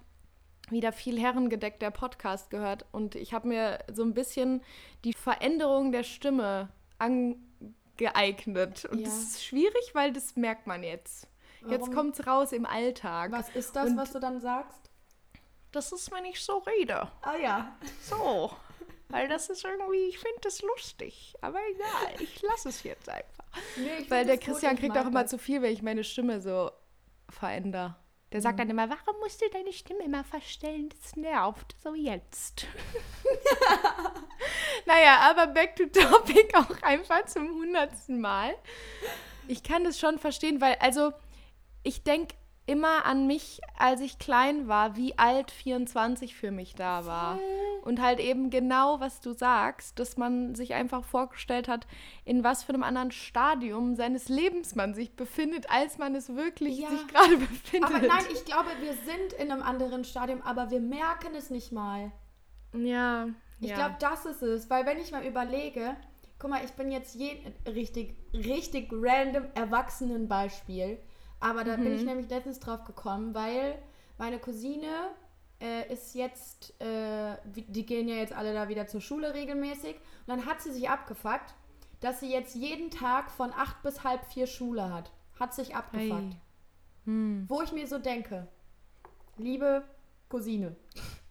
[0.71, 4.63] wieder viel herrengedeckter Podcast gehört und ich habe mir so ein bisschen
[5.05, 8.85] die Veränderung der Stimme angeeignet.
[8.87, 9.05] Und ja.
[9.05, 11.29] das ist schwierig, weil das merkt man jetzt.
[11.61, 11.73] Warum?
[11.73, 13.33] Jetzt kommt es raus im Alltag.
[13.33, 14.91] Was ist das, und was du dann sagst?
[15.73, 17.09] Das ist, wenn ich so rede.
[17.23, 17.77] Ah ja.
[18.03, 18.51] So.
[19.09, 21.35] Weil das ist irgendwie, ich finde das lustig.
[21.41, 23.45] Aber egal, ich lasse es jetzt einfach.
[23.77, 25.31] Nee, weil der Christian kriegt auch immer das.
[25.31, 26.71] zu viel, wenn ich meine Stimme so
[27.29, 27.97] verändere.
[28.33, 28.59] Der sagt mhm.
[28.61, 30.89] dann immer, warum musst du deine Stimme immer verstellen?
[30.89, 31.77] Das nervt.
[31.83, 32.67] So jetzt.
[34.87, 38.55] naja, aber back to topic auch einfach zum hundertsten Mal.
[39.49, 41.13] Ich kann das schon verstehen, weil, also,
[41.85, 42.35] ich denke
[42.67, 47.39] immer an mich, als ich klein war, wie alt 24 für mich da war.
[47.83, 51.87] Und halt eben genau, was du sagst, dass man sich einfach vorgestellt hat,
[52.25, 56.79] in was für einem anderen Stadium seines Lebens man sich befindet, als man es wirklich
[56.79, 56.91] ja.
[56.91, 57.91] sich gerade befindet.
[57.91, 61.71] Aber nein, ich glaube, wir sind in einem anderen Stadium, aber wir merken es nicht
[61.71, 62.11] mal.
[62.75, 63.29] Ja.
[63.61, 63.77] Ich ja.
[63.77, 65.97] glaube, das ist es, weil wenn ich mal überlege,
[66.41, 70.99] guck mal, ich bin jetzt je, richtig, richtig random Erwachsenenbeispiel.
[71.41, 71.85] Aber da mhm.
[71.85, 72.07] bin ich mhm.
[72.07, 73.79] nämlich letztens drauf gekommen, weil
[74.19, 75.11] meine Cousine
[75.61, 79.95] äh, ist jetzt, äh, die gehen ja jetzt alle da wieder zur Schule regelmäßig.
[79.95, 81.55] Und dann hat sie sich abgefuckt,
[82.01, 85.13] dass sie jetzt jeden Tag von acht bis halb vier Schule hat.
[85.39, 86.37] Hat sich abgefuckt.
[87.05, 87.45] Hm.
[87.49, 88.49] Wo ich mir so denke,
[89.37, 89.85] liebe
[90.29, 90.77] Cousine,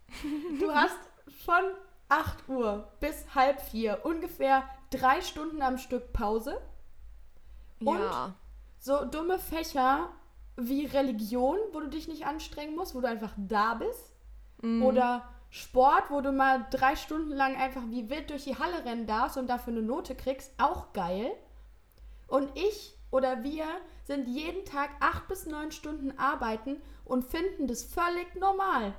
[0.60, 0.98] du hast
[1.44, 1.64] von
[2.08, 6.62] 8 Uhr bis halb vier ungefähr drei Stunden am Stück Pause.
[7.80, 8.36] Und ja
[8.86, 10.10] so dumme Fächer
[10.58, 14.14] wie Religion, wo du dich nicht anstrengen musst, wo du einfach da bist.
[14.62, 14.84] Mhm.
[14.84, 19.08] Oder Sport, wo du mal drei Stunden lang einfach wie wild durch die Halle rennen
[19.08, 21.32] darfst und dafür eine Note kriegst, auch geil.
[22.28, 23.66] Und ich oder wir
[24.04, 28.94] sind jeden Tag acht bis neun Stunden arbeiten und finden das völlig normal.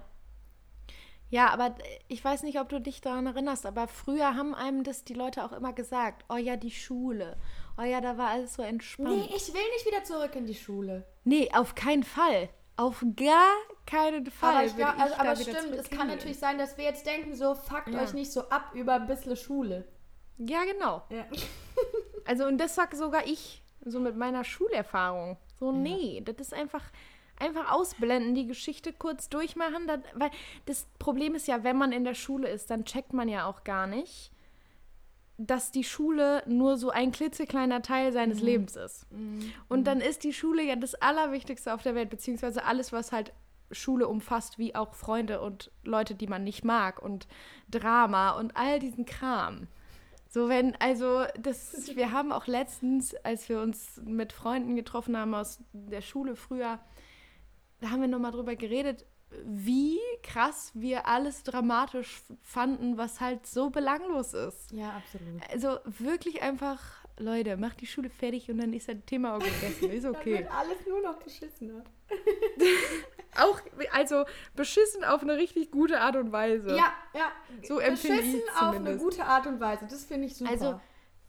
[1.29, 1.75] Ja, aber
[2.09, 5.45] ich weiß nicht, ob du dich daran erinnerst, aber früher haben einem das die Leute
[5.45, 6.25] auch immer gesagt.
[6.29, 7.37] Oh ja, die Schule
[7.79, 9.11] oh ja, da war alles so entspannt.
[9.11, 11.05] Nee, ich will nicht wieder zurück in die Schule.
[11.25, 12.49] Nee, auf keinen Fall.
[12.77, 13.55] Auf gar
[13.87, 14.57] keinen Fall.
[14.57, 17.55] Aber, ich glaub, also, aber stimmt, es kann natürlich sein, dass wir jetzt denken, so
[17.55, 18.03] fuckt ja.
[18.03, 19.87] euch nicht so ab über ein bisschen Schule.
[20.39, 21.03] Ja, genau.
[21.09, 21.25] Ja.
[22.27, 25.39] also, und das sag sogar ich, so mit meiner Schulerfahrung.
[25.59, 25.79] So, ja.
[25.79, 26.83] nee, das ist einfach,
[27.39, 29.87] einfach ausblenden, die Geschichte kurz durchmachen.
[29.87, 30.31] Das, weil
[30.67, 33.65] das Problem ist ja, wenn man in der Schule ist, dann checkt man ja auch
[33.65, 34.33] gar nicht,
[35.39, 38.47] dass die Schule nur so ein klitzekleiner Teil seines mhm.
[38.47, 39.11] Lebens ist.
[39.13, 39.53] Mhm.
[39.69, 43.33] Und dann ist die Schule ja das Allerwichtigste auf der Welt, beziehungsweise alles, was halt
[43.71, 47.27] Schule umfasst, wie auch Freunde und Leute, die man nicht mag und
[47.69, 49.67] Drama und all diesen Kram.
[50.29, 55.35] So, wenn, also, das, wir haben auch letztens, als wir uns mit Freunden getroffen haben
[55.35, 56.79] aus der Schule früher,
[57.81, 59.05] da haben wir nochmal drüber geredet,
[59.45, 64.73] wie krass wir alles dramatisch fanden, was halt so belanglos ist.
[64.73, 65.43] Ja, absolut.
[65.53, 66.81] Also wirklich einfach,
[67.19, 69.91] Leute, macht die Schule fertig und dann ist das Thema auch gegessen.
[69.91, 70.35] Ist okay.
[70.35, 71.83] dann wird alles nur noch beschissen.
[73.37, 73.61] auch,
[73.93, 76.77] also beschissen auf eine richtig gute Art und Weise.
[76.77, 77.33] Ja, ja.
[77.63, 80.51] So empfinde ich Beschissen auf eine gute Art und Weise, das finde ich super.
[80.51, 80.81] Also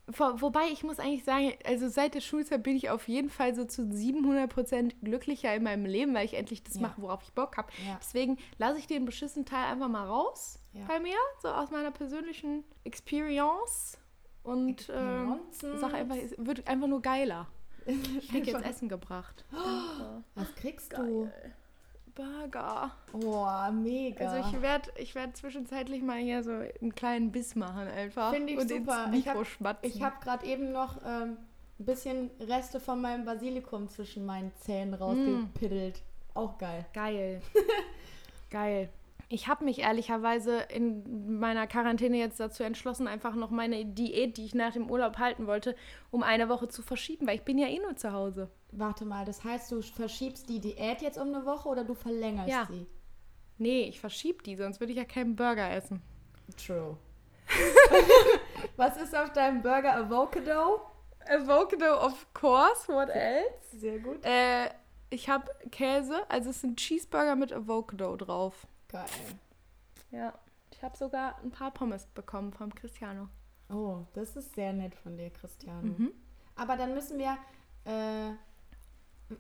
[0.09, 3.53] vor, wobei ich muss eigentlich sagen, also seit der Schulzeit bin ich auf jeden Fall
[3.53, 6.81] so zu 700% glücklicher in meinem Leben, weil ich endlich das ja.
[6.81, 7.69] mache, worauf ich Bock habe.
[7.85, 7.97] Ja.
[7.99, 10.85] Deswegen lasse ich den beschissenen Teil einfach mal raus ja.
[10.87, 13.97] bei mir, so aus meiner persönlichen Experience.
[14.43, 17.47] Und ähm, sag einfach, es wird einfach nur geiler.
[17.85, 19.45] Ich krieg jetzt Essen gebracht.
[19.99, 21.31] Oh, was kriegst Geil.
[22.17, 22.91] Burger.
[23.13, 24.27] Oh, mega.
[24.27, 28.33] Also ich werde ich werd zwischenzeitlich mal hier so einen kleinen Biss machen einfach.
[28.33, 29.11] Finde ich und super.
[29.13, 29.45] ich habe
[30.01, 31.37] hab gerade eben noch ähm,
[31.79, 35.97] ein bisschen Reste von meinem Basilikum zwischen meinen Zähnen rausgepiddelt.
[35.97, 36.37] Mm.
[36.37, 36.85] Auch geil.
[36.93, 37.41] Geil.
[38.49, 38.89] geil.
[39.29, 44.45] Ich habe mich ehrlicherweise in meiner Quarantäne jetzt dazu entschlossen, einfach noch meine Diät, die
[44.45, 45.75] ich nach dem Urlaub halten wollte,
[46.11, 48.49] um eine Woche zu verschieben, weil ich bin ja eh nur zu Hause.
[48.71, 52.49] Warte mal, das heißt, du verschiebst die Diät jetzt um eine Woche oder du verlängerst
[52.49, 52.67] ja.
[52.69, 52.85] sie?
[53.57, 56.01] Nee, ich verschieb die, sonst würde ich ja keinen Burger essen.
[56.57, 56.97] True.
[58.75, 59.95] Was ist auf deinem Burger?
[59.95, 60.81] Avocado?
[61.27, 62.87] Avocado, of course.
[62.87, 63.77] What else?
[63.77, 64.23] Sehr gut.
[64.23, 64.69] Äh,
[65.09, 68.67] ich habe Käse, also es sind Cheeseburger mit Avocado drauf.
[68.89, 69.05] Geil.
[70.11, 70.33] Ja,
[70.71, 73.29] ich habe sogar ein paar Pommes bekommen vom Cristiano.
[73.69, 75.81] Oh, das ist sehr nett von dir, Cristiano.
[75.81, 76.11] Mhm.
[76.55, 77.37] Aber dann müssen wir,
[77.85, 78.33] äh,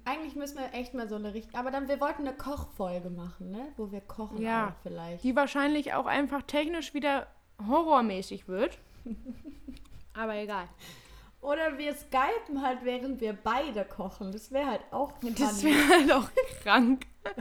[0.05, 3.51] eigentlich müssen wir echt mal so eine richtige, aber dann, wir wollten eine Kochfolge machen,
[3.51, 3.67] ne?
[3.77, 5.23] Wo wir kochen ja, vielleicht.
[5.23, 7.27] Die wahrscheinlich auch einfach technisch wieder
[7.67, 8.77] horrormäßig wird.
[10.13, 10.67] aber egal.
[11.41, 14.31] Oder wir skypen halt, während wir beide kochen.
[14.31, 15.35] Das wäre halt auch funny.
[15.35, 16.29] Das wäre halt auch
[16.63, 17.05] krank.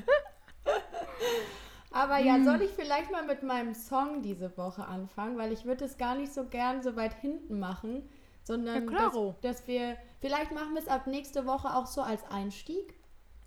[1.90, 5.86] Aber ja, soll ich vielleicht mal mit meinem Song diese Woche anfangen, weil ich würde
[5.86, 8.06] es gar nicht so gern so weit hinten machen,
[8.46, 12.22] sondern ja, dass, dass, wir, vielleicht machen wir es ab nächste Woche auch so als
[12.30, 12.94] Einstieg,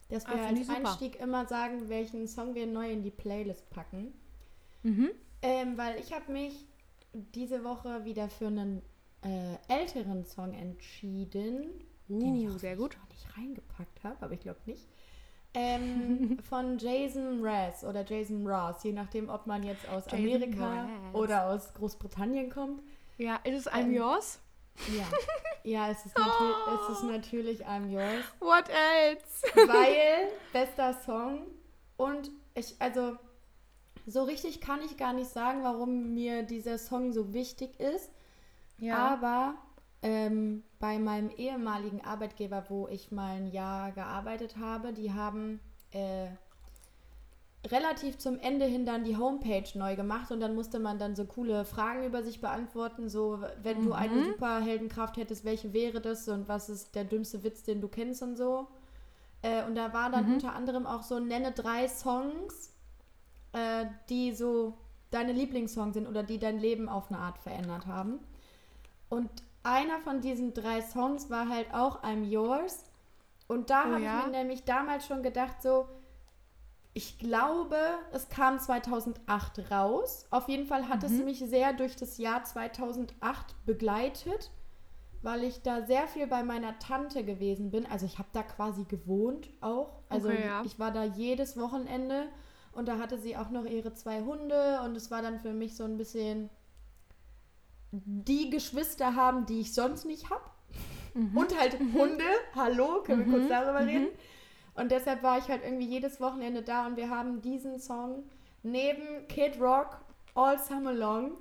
[0.10, 4.14] dass wir ah, als Einstieg immer sagen, welchen Song wir neu in die Playlist packen.
[4.84, 5.12] Mhm.
[5.42, 6.66] Ähm, weil ich habe mich
[7.14, 8.82] diese Woche wieder für einen
[9.24, 11.70] äh, älteren Song entschieden,
[12.10, 12.98] uh, den ich auch sehr gut.
[13.10, 14.86] nicht reingepackt habe, aber ich glaube nicht.
[15.54, 20.84] Ähm, von Jason Mraz oder Jason Ross, je nachdem, ob man jetzt aus Jason Amerika
[20.84, 21.16] Mraz.
[21.16, 22.84] oder aus Großbritannien kommt.
[23.18, 24.40] Ja, ist es I'm ähm, Yours?
[24.96, 25.06] Ja,
[25.64, 26.90] ja es, ist oh.
[26.90, 28.26] es ist natürlich I'm Yours.
[28.40, 29.68] What else?
[29.68, 31.48] Weil, bester Song
[31.98, 33.18] und ich, also
[34.06, 38.10] so richtig kann ich gar nicht sagen, warum mir dieser Song so wichtig ist.
[38.80, 38.98] Ja.
[38.98, 39.56] Aber
[40.02, 45.60] ähm, bei meinem ehemaligen Arbeitgeber, wo ich mal ein Jahr gearbeitet habe, die haben
[45.92, 46.28] äh,
[47.68, 51.26] relativ zum Ende hin dann die Homepage neu gemacht und dann musste man dann so
[51.26, 53.86] coole Fragen über sich beantworten, so wenn mhm.
[53.86, 57.90] du eine Superheldenkraft hättest, welche wäre das und was ist der dümmste Witz, den du
[57.90, 58.68] kennst und so.
[59.42, 60.34] Äh, und da war dann mhm.
[60.36, 62.74] unter anderem auch so nenne drei Songs,
[63.52, 64.78] äh, die so
[65.12, 68.20] deine Lieblingssongs sind oder die dein Leben auf eine Art verändert haben.
[69.10, 69.30] Und
[69.64, 72.86] einer von diesen drei Songs war halt auch I'm Yours.
[73.48, 74.20] Und da oh, habe ja?
[74.20, 75.88] ich mir nämlich damals schon gedacht, so,
[76.94, 77.78] ich glaube,
[78.12, 80.26] es kam 2008 raus.
[80.32, 81.06] Auf jeden Fall hat mhm.
[81.06, 84.52] es mich sehr durch das Jahr 2008 begleitet,
[85.22, 87.86] weil ich da sehr viel bei meiner Tante gewesen bin.
[87.86, 90.02] Also ich habe da quasi gewohnt auch.
[90.10, 90.64] Also okay, ja.
[90.66, 92.28] ich war da jedes Wochenende
[92.72, 95.76] und da hatte sie auch noch ihre zwei Hunde und es war dann für mich
[95.76, 96.50] so ein bisschen
[97.92, 100.44] die Geschwister haben, die ich sonst nicht habe.
[101.14, 101.38] Mhm.
[101.38, 101.94] Und halt mhm.
[101.94, 102.24] Hunde.
[102.56, 103.50] Hallo, können wir kurz mhm.
[103.50, 104.08] darüber reden?
[104.76, 108.24] Und deshalb war ich halt irgendwie jedes Wochenende da und wir haben diesen Song
[108.64, 110.00] neben Kid Rock
[110.36, 111.32] All Summer Long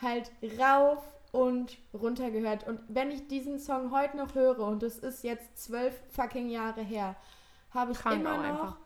[0.00, 2.66] halt rauf und runter gehört.
[2.66, 6.82] Und wenn ich diesen Song heute noch höre, und es ist jetzt zwölf fucking Jahre
[6.82, 7.16] her,
[7.70, 8.76] habe ich Krank immer noch einfach.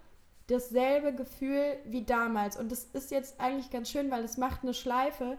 [0.46, 2.56] dasselbe Gefühl wie damals.
[2.56, 5.36] Und das ist jetzt eigentlich ganz schön, weil es macht eine Schleife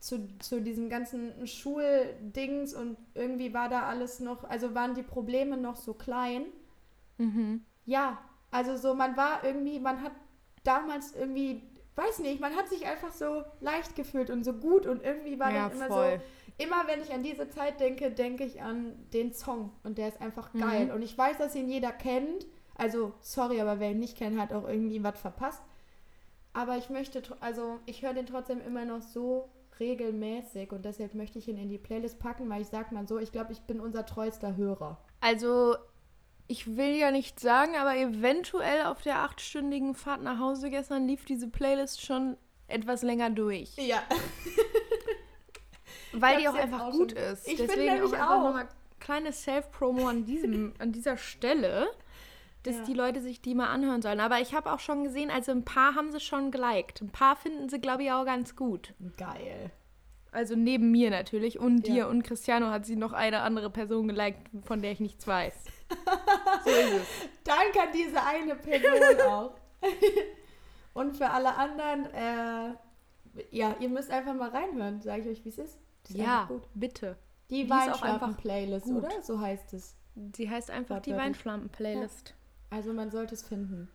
[0.00, 5.56] zu, zu diesem ganzen Schuldings und irgendwie war da alles noch, also waren die Probleme
[5.56, 6.46] noch so klein.
[7.18, 7.64] Mhm.
[7.90, 8.18] Ja,
[8.52, 10.12] also so, man war irgendwie, man hat
[10.62, 11.60] damals irgendwie,
[11.96, 15.50] weiß nicht, man hat sich einfach so leicht gefühlt und so gut und irgendwie war
[15.50, 16.20] ja, dann immer voll.
[16.56, 20.06] so, immer wenn ich an diese Zeit denke, denke ich an den Song und der
[20.06, 20.60] ist einfach mhm.
[20.60, 20.92] geil.
[20.92, 22.46] Und ich weiß, dass ihn jeder kennt.
[22.76, 25.62] Also, sorry, aber wer ihn nicht kennt, hat auch irgendwie was verpasst.
[26.52, 29.48] Aber ich möchte, also ich höre den trotzdem immer noch so
[29.80, 33.18] regelmäßig und deshalb möchte ich ihn in die Playlist packen, weil ich sag mal so,
[33.18, 34.98] ich glaube, ich bin unser treuester Hörer.
[35.20, 35.74] Also
[36.50, 41.24] ich will ja nicht sagen, aber eventuell auf der achtstündigen Fahrt nach Hause gestern lief
[41.24, 42.36] diese Playlist schon
[42.66, 43.76] etwas länger durch.
[43.76, 44.02] Ja.
[46.12, 47.46] Weil die auch einfach auch gut ist.
[47.46, 48.44] Ich Deswegen auch einfach auch.
[48.46, 51.86] nochmal kleine Self-Promo an, an dieser Stelle,
[52.64, 52.82] dass ja.
[52.82, 54.18] die Leute sich die mal anhören sollen.
[54.18, 57.00] Aber ich habe auch schon gesehen, also ein paar haben sie schon geliked.
[57.00, 58.92] Ein paar finden sie, glaube ich, auch ganz gut.
[59.16, 59.70] Geil.
[60.32, 61.94] Also neben mir natürlich und ja.
[61.94, 65.54] dir und Cristiano hat sie noch eine andere Person geliked, von der ich nichts weiß.
[66.64, 67.06] so ist es.
[67.44, 69.54] Danke an diese eine Person auch.
[70.94, 72.74] Und für alle anderen, äh,
[73.50, 75.78] ja, ihr müsst einfach mal reinhören, sage ich euch, wie es ist.
[76.08, 77.16] ist ja, bitte.
[77.48, 79.22] Die, die Weinschlampen-Playlist, oder?
[79.22, 79.96] So heißt es.
[80.34, 82.30] Sie heißt einfach die Weinschlampen-Playlist.
[82.30, 82.76] Ja.
[82.76, 83.88] Also man sollte es finden.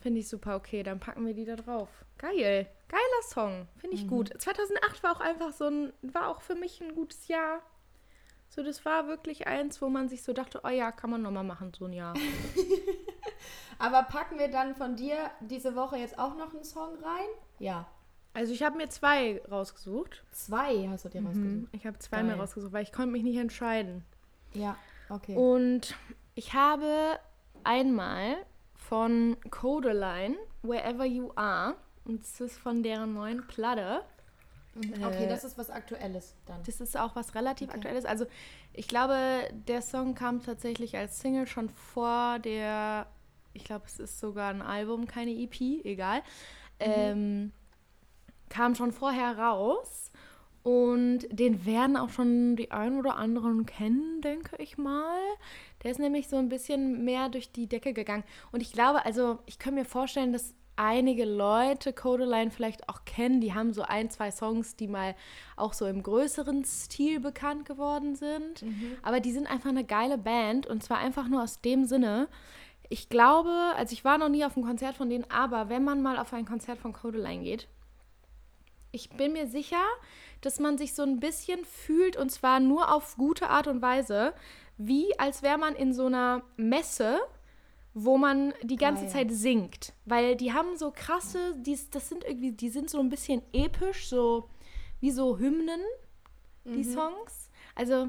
[0.00, 1.88] Finde ich super, okay, dann packen wir die da drauf.
[2.18, 2.66] Geil.
[2.88, 3.66] Geiler Song.
[3.78, 4.08] Finde ich mhm.
[4.08, 4.32] gut.
[4.38, 7.62] 2008 war auch einfach so ein, war auch für mich ein gutes Jahr.
[8.54, 11.42] So, das war wirklich eins, wo man sich so dachte, oh ja, kann man nochmal
[11.42, 12.14] machen, so ein Jahr.
[13.80, 17.26] Aber packen wir dann von dir diese Woche jetzt auch noch einen Song rein?
[17.58, 17.88] Ja.
[18.32, 20.22] Also ich habe mir zwei rausgesucht.
[20.30, 21.26] Zwei hast du dir mhm.
[21.26, 21.68] rausgesucht?
[21.72, 24.04] Ich habe zwei mir rausgesucht, weil ich konnte mich nicht entscheiden.
[24.52, 24.76] Ja,
[25.08, 25.34] okay.
[25.34, 25.96] Und
[26.36, 27.18] ich habe
[27.64, 28.36] einmal
[28.76, 31.74] von Codeline, Wherever You Are.
[32.04, 34.02] Und das ist von deren neuen Platte.
[34.76, 36.62] Okay, äh, das ist was Aktuelles dann.
[36.64, 37.78] Das ist auch was relativ okay.
[37.78, 38.04] Aktuelles.
[38.04, 38.26] Also
[38.72, 39.16] ich glaube,
[39.68, 43.06] der Song kam tatsächlich als Single schon vor der,
[43.52, 46.18] ich glaube, es ist sogar ein Album, keine EP, egal.
[46.80, 46.86] Mhm.
[46.86, 47.52] Ähm,
[48.48, 50.10] kam schon vorher raus.
[50.64, 55.20] Und den werden auch schon die ein oder anderen kennen, denke ich mal.
[55.82, 58.24] Der ist nämlich so ein bisschen mehr durch die Decke gegangen.
[58.50, 63.40] Und ich glaube, also ich kann mir vorstellen, dass einige Leute Codeline vielleicht auch kennen.
[63.40, 65.14] Die haben so ein, zwei Songs, die mal
[65.56, 68.62] auch so im größeren Stil bekannt geworden sind.
[68.62, 68.96] Mhm.
[69.02, 72.28] Aber die sind einfach eine geile Band und zwar einfach nur aus dem Sinne.
[72.88, 76.02] Ich glaube, also ich war noch nie auf einem Konzert von denen, aber wenn man
[76.02, 77.68] mal auf ein Konzert von Codeline geht,
[78.92, 79.82] ich bin mir sicher,
[80.40, 84.34] dass man sich so ein bisschen fühlt und zwar nur auf gute Art und Weise,
[84.76, 87.18] wie als wäre man in so einer Messe
[87.94, 89.12] wo man die ganze Geil.
[89.12, 89.92] Zeit singt.
[90.04, 94.08] Weil die haben so krasse, die, das sind irgendwie, die sind so ein bisschen episch,
[94.08, 94.50] so
[95.00, 95.80] wie so Hymnen,
[96.64, 96.92] die mhm.
[96.92, 97.50] Songs.
[97.74, 98.08] Also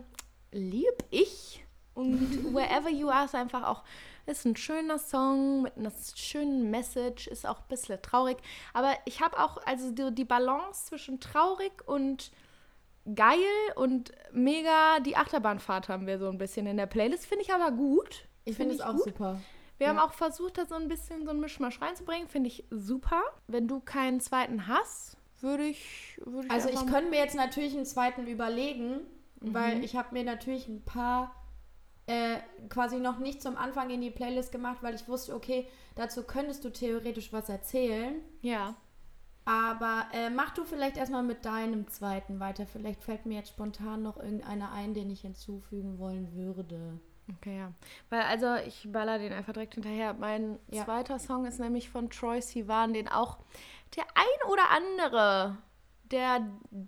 [0.51, 1.63] lieb ich.
[1.93, 3.83] Und Wherever You Are ist einfach auch,
[4.25, 8.37] ist ein schöner Song mit einer schönen Message, ist auch ein bisschen traurig.
[8.73, 12.31] Aber ich habe auch, also die, die Balance zwischen traurig und
[13.13, 13.37] geil
[13.75, 17.71] und mega, die Achterbahnfahrt haben wir so ein bisschen in der Playlist, finde ich aber
[17.71, 18.27] gut.
[18.45, 19.05] Ich finde find es auch gut.
[19.05, 19.39] super.
[19.77, 19.93] Wir ja.
[19.93, 22.27] haben auch versucht, da so ein bisschen so ein Mischmasch reinzubringen.
[22.27, 23.21] Finde ich super.
[23.47, 26.51] Wenn du keinen zweiten hast, würde ich, würd ich.
[26.51, 29.01] Also, ich könnte mir jetzt natürlich einen zweiten überlegen,
[29.41, 29.53] mhm.
[29.53, 31.35] weil ich habe mir natürlich ein paar
[32.07, 32.37] äh,
[32.69, 36.63] quasi noch nicht zum Anfang in die Playlist gemacht, weil ich wusste, okay, dazu könntest
[36.63, 38.21] du theoretisch was erzählen.
[38.41, 38.75] Ja.
[39.45, 42.65] Aber äh, mach du vielleicht erstmal mit deinem zweiten weiter.
[42.65, 46.99] Vielleicht fällt mir jetzt spontan noch irgendeiner ein, den ich hinzufügen wollen würde.
[47.37, 47.71] Okay, ja.
[48.09, 50.13] Weil, also, ich baller den einfach direkt hinterher.
[50.13, 50.83] Mein ja.
[50.85, 53.39] zweiter Song ist nämlich von Troy Sivan, den auch
[53.95, 55.57] der ein oder andere,
[56.11, 56.47] der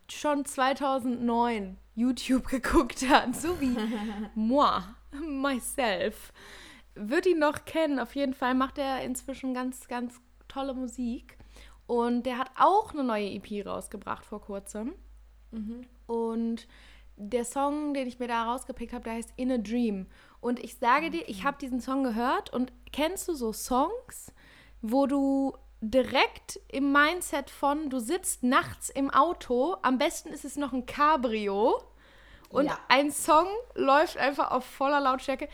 [0.10, 3.76] schon 2009 YouTube geguckt hat, so wie
[4.36, 6.32] moi, myself,
[6.94, 8.00] wird ihn noch kennen.
[8.00, 11.38] Auf jeden Fall macht er inzwischen ganz, ganz tolle Musik.
[11.88, 14.94] Und der hat auch eine neue EP rausgebracht vor kurzem.
[15.52, 15.82] Mhm.
[16.06, 16.68] Und
[17.16, 20.06] der Song, den ich mir da rausgepickt habe, der heißt In a Dream.
[20.42, 24.32] Und ich sage dir, ich habe diesen Song gehört und kennst du so Songs,
[24.82, 30.56] wo du direkt im Mindset von, du sitzt nachts im Auto, am besten ist es
[30.56, 31.82] noch ein Cabrio
[32.50, 32.80] und ja.
[32.88, 35.50] ein Song läuft einfach auf voller Lautstärke.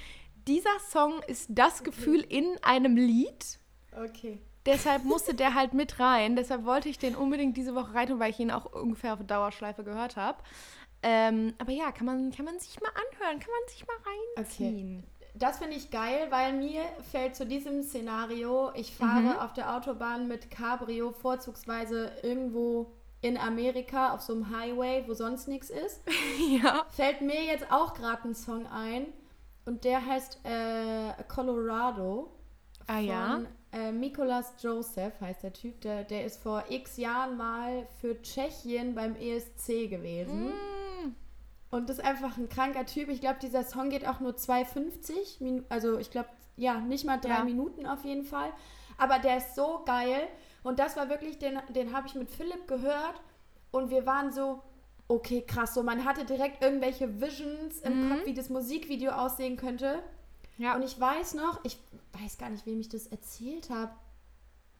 [0.47, 3.59] Dieser Song ist das Gefühl in einem Lied.
[3.95, 4.39] Okay.
[4.65, 6.35] deshalb musste der halt mit rein.
[6.35, 9.83] Deshalb wollte ich den unbedingt diese Woche rein, weil ich ihn auch ungefähr auf Dauerschleife
[9.83, 10.41] gehört habe.
[11.03, 13.97] Ähm, aber ja, kann man, kann man sich mal anhören, kann man sich mal
[14.37, 15.03] reinziehen.
[15.03, 15.13] Okay.
[15.35, 19.37] Das finde ich geil, weil mir fällt zu diesem Szenario, ich fahre mhm.
[19.39, 22.91] auf der Autobahn mit Cabrio vorzugsweise irgendwo
[23.21, 26.01] in Amerika auf so einem Highway, wo sonst nichts ist.
[26.63, 26.85] ja.
[26.89, 29.07] Fällt mir jetzt auch gerade ein Song ein
[29.65, 32.29] und der heißt äh, Colorado.
[32.85, 33.41] Ah ja.
[33.71, 38.93] Äh, Mikolas Joseph heißt der Typ, der, der ist vor x Jahren mal für Tschechien
[38.93, 40.49] beim ESC gewesen.
[40.49, 40.82] Mm.
[41.73, 43.09] Und das ist einfach ein kranker Typ.
[43.09, 45.63] Ich glaube, dieser Song geht auch nur 2,50.
[45.69, 47.43] Also ich glaube, ja, nicht mal drei ja.
[47.43, 48.53] Minuten auf jeden Fall.
[48.99, 50.27] Aber der ist so geil.
[50.61, 53.19] Und das war wirklich, den, den habe ich mit Philipp gehört.
[53.71, 54.61] Und wir waren so,
[55.07, 55.73] okay, krass.
[55.73, 58.11] So, man hatte direkt irgendwelche Visions im mhm.
[58.11, 60.03] Kopf, wie das Musikvideo aussehen könnte.
[60.59, 60.75] Ja.
[60.75, 61.79] Und ich weiß noch, ich
[62.21, 63.93] weiß gar nicht, wem ich das erzählt habe.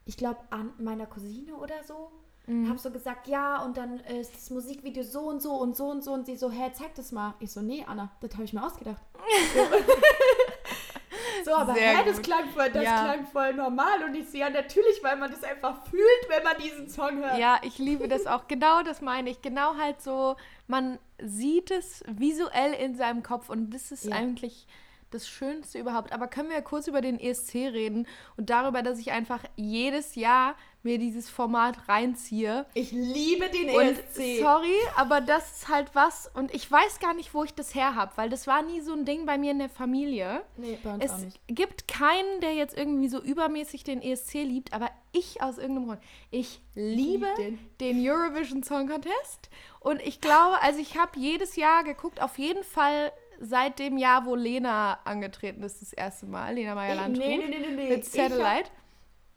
[0.04, 2.12] Ich glaube, an meiner Cousine oder so.
[2.46, 2.68] Mhm.
[2.68, 6.04] Hab so gesagt, ja, und dann ist das Musikvideo so und so und so und
[6.04, 6.12] so.
[6.12, 7.34] Und sie so, hä, zeig das mal.
[7.40, 9.02] Ich so, nee, Anna, das habe ich mir ausgedacht.
[11.44, 13.04] so, aber Sehr hä, das klang voll, das ja.
[13.04, 14.04] klang voll normal.
[14.04, 17.38] Und ich so, ja, natürlich, weil man das einfach fühlt, wenn man diesen Song hört.
[17.38, 18.46] Ja, ich liebe das auch.
[18.46, 19.40] Genau das meine ich.
[19.40, 20.36] Genau halt so,
[20.66, 24.16] man sieht es visuell in seinem Kopf und das ist ja.
[24.16, 24.66] eigentlich
[25.14, 26.12] das Schönste überhaupt.
[26.12, 28.06] Aber können wir ja kurz über den ESC reden
[28.36, 32.66] und darüber, dass ich einfach jedes Jahr mir dieses Format reinziehe.
[32.74, 34.40] Ich liebe den und ESC.
[34.40, 37.94] Sorry, aber das ist halt was und ich weiß gar nicht, wo ich das her
[37.94, 40.42] habe, weil das war nie so ein Ding bei mir in der Familie.
[40.56, 41.40] Nee, bei uns es auch nicht.
[41.48, 46.00] gibt keinen, der jetzt irgendwie so übermäßig den ESC liebt, aber ich aus irgendeinem Grund,
[46.30, 47.58] ich liebe Lieb den.
[47.80, 49.48] den Eurovision Song Contest
[49.80, 53.10] und ich glaube, also ich habe jedes Jahr geguckt, auf jeden Fall
[53.40, 57.74] seit dem Jahr, wo Lena angetreten ist, das erste Mal, Lena Meyer-Landrut, nee, nee, nee,
[57.74, 58.70] nee, mit Satellite.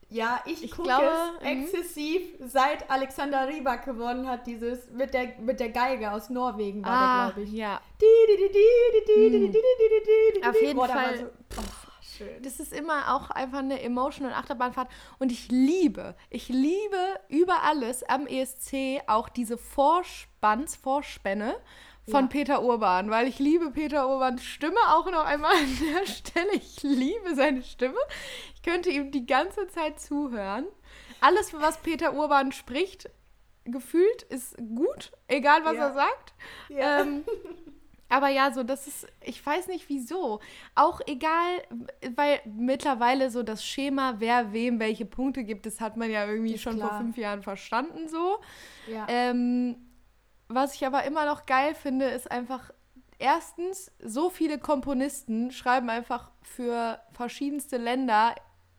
[0.10, 1.10] Ja, ich, ich gucke glaube,
[1.42, 1.64] es mhm.
[1.64, 6.92] exzessiv, seit Alexander Rybak gewonnen hat, dieses mit der, mit der Geige aus Norwegen war
[6.92, 7.58] ah, der, glaube ich.
[7.58, 7.82] ja.
[10.48, 11.32] Auf jeden Fall.
[11.58, 11.62] Oh,
[12.42, 14.90] das ist immer auch einfach eine emotional Achterbahnfahrt.
[15.20, 21.56] Und ich liebe, ich liebe über alles am ESC auch diese Vorspanns, Vorspänne
[22.10, 22.28] von ja.
[22.28, 26.54] Peter Urban, weil ich liebe Peter Urbans Stimme auch noch einmal an der Stelle.
[26.54, 28.00] Ich liebe seine Stimme.
[28.56, 30.66] Ich könnte ihm die ganze Zeit zuhören.
[31.20, 33.10] Alles, was Peter Urban spricht,
[33.66, 35.88] gefühlt ist gut, egal was ja.
[35.88, 36.34] er sagt.
[36.70, 37.02] Ja.
[37.02, 37.24] Ähm,
[38.10, 40.40] aber ja, so, das ist, ich weiß nicht wieso.
[40.76, 41.62] Auch egal,
[42.16, 46.58] weil mittlerweile so das Schema, wer wem welche Punkte gibt, das hat man ja irgendwie
[46.58, 46.90] schon klar.
[46.90, 48.38] vor fünf Jahren verstanden so.
[48.90, 49.06] Ja.
[49.10, 49.76] Ähm,
[50.48, 52.72] was ich aber immer noch geil finde, ist einfach,
[53.20, 58.36] erstens, so viele Komponisten schreiben einfach für verschiedenste Länder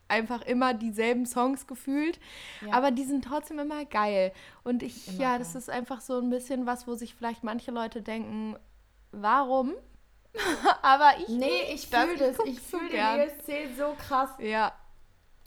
[0.09, 2.19] einfach immer dieselben Songs gefühlt,
[2.67, 2.73] ja.
[2.73, 4.33] aber die sind trotzdem immer geil.
[4.65, 5.39] Und ich, immer ja, geil.
[5.41, 8.57] das ist einfach so ein bisschen was, wo sich vielleicht manche Leute denken,
[9.13, 9.75] warum?
[10.83, 12.39] aber ich Nee, ich fühle das.
[12.47, 14.31] Ich fühle den ESC so krass.
[14.39, 14.73] Ja.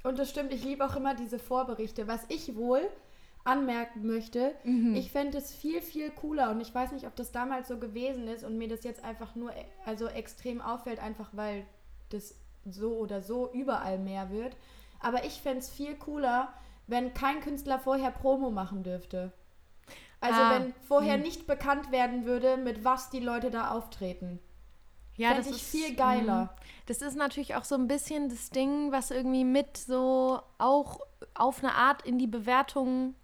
[0.03, 2.07] Und das stimmt, ich liebe auch immer diese Vorberichte.
[2.07, 2.87] Was ich wohl
[3.43, 4.53] anmerken möchte.
[4.63, 4.95] Mhm.
[4.95, 8.27] Ich fände es viel, viel cooler und ich weiß nicht, ob das damals so gewesen
[8.27, 11.65] ist und mir das jetzt einfach nur e, also extrem auffällt, einfach weil
[12.09, 12.35] das
[12.69, 14.55] so oder so überall mehr wird.
[14.99, 16.53] Aber ich fände es viel cooler,
[16.87, 19.31] wenn kein Künstler vorher Promo machen dürfte.
[20.19, 20.51] Also ah.
[20.53, 21.23] wenn vorher mhm.
[21.23, 24.39] nicht bekannt werden würde, mit was die Leute da auftreten.
[25.17, 26.43] Ja, das ist viel geiler.
[26.43, 26.49] Mhm.
[26.85, 30.99] Das ist natürlich auch so ein bisschen das Ding, was irgendwie mit so auch
[31.33, 33.15] auf eine Art in die Bewertung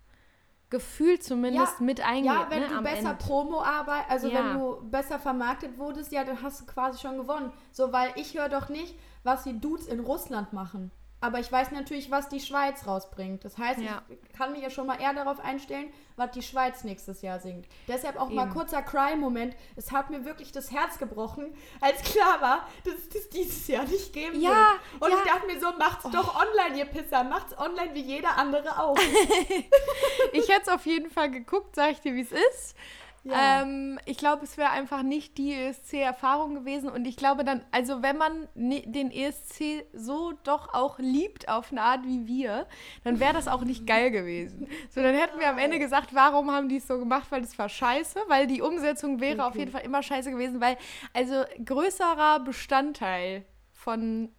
[0.70, 2.26] Gefühl zumindest ja, mit eingeht.
[2.26, 3.24] Ja, wenn ne, du besser Ende.
[3.24, 4.39] Promo arbeitest, also ja.
[4.39, 7.53] wenn du besser vermarktet wurdest, ja, dann hast du quasi schon gewonnen.
[7.72, 10.91] So, weil ich höre doch nicht, was die Dudes in Russland machen.
[11.20, 13.43] Aber ich weiß natürlich, was die Schweiz rausbringt.
[13.43, 14.03] Das heißt, ja.
[14.07, 17.65] ich kann mich ja schon mal eher darauf einstellen, was die Schweiz nächstes Jahr singt.
[17.88, 18.36] Deshalb auch Eben.
[18.36, 19.55] mal kurzer Cry-Moment.
[19.76, 23.86] Es hat mir wirklich das Herz gebrochen, als klar war, dass es das dieses Jahr
[23.86, 25.01] nicht geben ja, wird.
[25.01, 25.18] Und ja.
[25.18, 26.09] ich dachte mir so, macht's oh.
[26.09, 27.24] doch online, ihr Pisser.
[27.24, 28.97] Macht's online wie jeder andere auch.
[30.34, 32.76] ich hätte es auf jeden Fall geguckt, sag ich dir, wie es ist.
[33.24, 33.63] Ja.
[33.63, 36.89] Ähm, ich glaube, es wäre einfach nicht die ESC-Erfahrung gewesen.
[36.89, 41.82] Und ich glaube dann, also wenn man den ESC so doch auch liebt auf eine
[41.82, 42.68] Art wie wir,
[43.03, 44.68] dann wäre das auch nicht geil gewesen.
[44.89, 47.28] So, dann hätten wir am Ende gesagt, warum haben die es so gemacht?
[47.30, 49.47] Weil das war scheiße, weil die Umsetzung wäre okay.
[49.47, 50.78] auf jeden Fall immer scheiße gewesen, weil
[51.13, 54.30] also größerer Bestandteil von,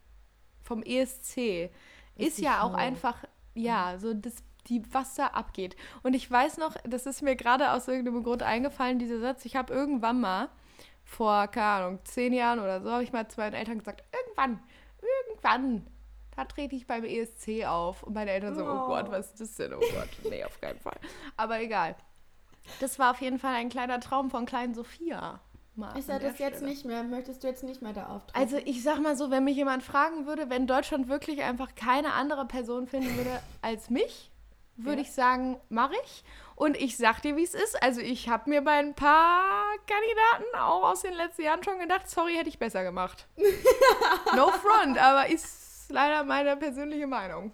[0.62, 1.70] vom ESC
[2.16, 3.24] ist, ist ja auch einfach,
[3.54, 5.76] ja, so das die, was da abgeht.
[6.02, 9.44] Und ich weiß noch, das ist mir gerade aus irgendeinem Grund eingefallen, dieser Satz.
[9.44, 10.48] Ich habe irgendwann mal
[11.04, 14.60] vor, keine Ahnung, zehn Jahren oder so, habe ich mal zu meinen Eltern gesagt, irgendwann,
[15.26, 15.86] irgendwann,
[16.36, 18.02] da trete ich beim ESC auf.
[18.02, 19.72] Und meine Eltern so, oh, oh Gott, was ist das denn?
[19.72, 20.98] Oh Gott, nee, auf keinen Fall.
[21.36, 21.96] Aber egal.
[22.80, 25.40] Das war auf jeden Fall ein kleiner Traum von kleinen Sophia.
[25.96, 26.50] Ist er das Stelle.
[26.50, 27.04] jetzt nicht mehr?
[27.04, 28.38] Möchtest du jetzt nicht mehr da auftreten?
[28.38, 32.14] Also ich sag mal so, wenn mich jemand fragen würde, wenn Deutschland wirklich einfach keine
[32.14, 34.30] andere Person finden würde als mich,
[34.78, 35.08] würde ja.
[35.08, 36.24] ich sagen, mache ich.
[36.54, 37.80] Und ich sag dir, wie es ist.
[37.82, 42.08] Also ich habe mir bei ein paar Kandidaten auch aus den letzten Jahren schon gedacht,
[42.08, 43.26] sorry, hätte ich besser gemacht.
[44.36, 47.52] no front, aber ist leider meine persönliche Meinung.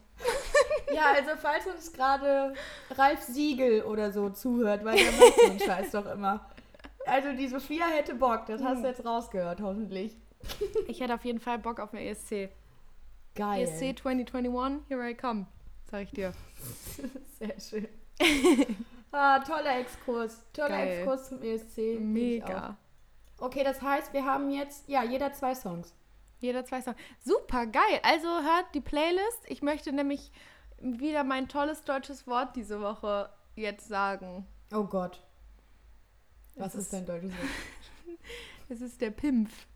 [0.92, 2.54] Ja, also falls uns gerade
[2.90, 6.50] Ralf Siegel oder so zuhört, weil der macht so einen Scheiß doch immer.
[7.06, 8.94] Also die Sophia hätte Bock, das hast du hm.
[8.94, 10.16] jetzt rausgehört, hoffentlich.
[10.88, 12.50] Ich hätte auf jeden Fall Bock auf eine ESC.
[13.34, 13.64] Geil.
[13.64, 15.46] ESC 2021, here I come,
[15.94, 16.32] sag ich dir.
[17.38, 17.88] Sehr schön.
[19.12, 20.44] ah, toller Exkurs.
[20.52, 20.98] Toller Geil.
[20.98, 22.00] Exkurs zum ESC.
[22.00, 22.76] Mega.
[23.38, 25.94] Okay, das heißt, wir haben jetzt, ja, jeder zwei Songs.
[26.40, 26.96] Jeder zwei Songs.
[27.24, 28.00] Super, geil.
[28.02, 29.42] Also hört die Playlist.
[29.46, 30.32] Ich möchte nämlich
[30.80, 34.48] wieder mein tolles deutsches Wort diese Woche jetzt sagen.
[34.72, 35.22] Oh Gott.
[36.56, 38.18] Was ist, ist dein deutsches Wort?
[38.68, 39.66] es ist der Pimpf.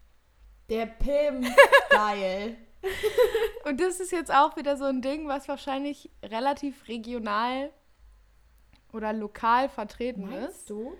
[0.68, 1.48] Der Pimpf.
[1.90, 2.56] Geil.
[3.64, 7.70] Und das ist jetzt auch wieder so ein Ding, was wahrscheinlich relativ regional
[8.92, 10.70] oder lokal vertreten Meinst ist.
[10.70, 10.96] du?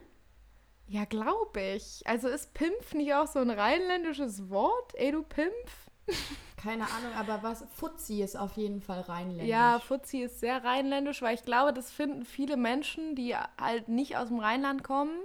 [0.87, 2.03] Ja, glaube ich.
[2.07, 4.95] Also ist Pimpf nicht auch so ein rheinländisches Wort?
[4.95, 5.91] Ey, du Pimpf?
[6.57, 9.47] Keine Ahnung, aber was Fuzzi ist auf jeden Fall rheinländisch.
[9.47, 14.17] Ja, Fuzzi ist sehr rheinländisch, weil ich glaube, das finden viele Menschen, die halt nicht
[14.17, 15.17] aus dem Rheinland kommen,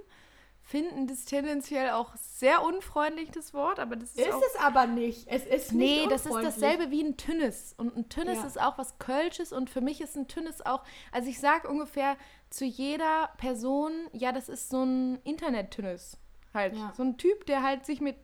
[0.63, 4.19] finden das tendenziell auch sehr unfreundlich, das Wort, aber das ist.
[4.19, 5.27] Ist auch, es aber nicht.
[5.27, 6.03] Es ist nicht.
[6.03, 7.73] Nee, das ist dasselbe wie ein Tünnes.
[7.77, 8.47] Und ein Tünnes ja.
[8.47, 10.83] ist auch was Kölsches und für mich ist ein Tünnes auch.
[11.11, 12.17] Also ich sage ungefähr
[12.49, 16.17] zu jeder Person, ja, das ist so ein Internet-Tünnes.
[16.53, 16.75] Halt.
[16.75, 16.93] Ja.
[16.95, 18.15] So ein Typ, der halt sich mit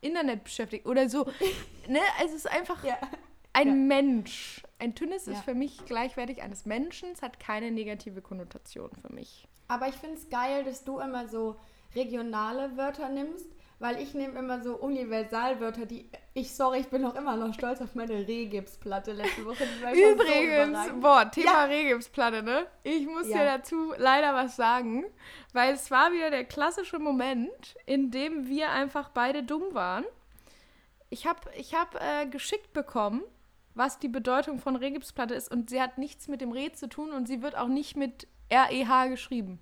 [0.00, 1.24] Internet beschäftigt oder so.
[1.88, 2.00] ne?
[2.24, 2.84] Es ist einfach.
[2.84, 2.96] Ja.
[3.54, 4.62] Ein Mensch.
[4.78, 9.48] Ein Tünnes ist für mich gleichwertig eines Menschen, es hat keine negative Konnotation für mich.
[9.66, 11.56] Aber ich finde es geil, dass du immer so
[11.94, 13.46] regionale Wörter nimmst,
[13.78, 17.80] weil ich nehme immer so Universalwörter, die ich, sorry, ich bin auch immer noch stolz
[17.80, 19.64] auf meine Regipsplatte letzte Woche.
[19.92, 21.64] Übrigens, so boah, Thema ja.
[21.64, 22.66] Regipsplatte, ne?
[22.82, 23.38] Ich muss ja.
[23.38, 25.04] dir dazu leider was sagen,
[25.52, 30.04] weil es war wieder der klassische Moment, in dem wir einfach beide dumm waren.
[31.10, 33.22] Ich habe ich hab, äh, geschickt bekommen,
[33.74, 37.12] was die Bedeutung von Regipsplatte ist und sie hat nichts mit dem Re zu tun
[37.12, 39.60] und sie wird auch nicht mit R-E-H geschrieben.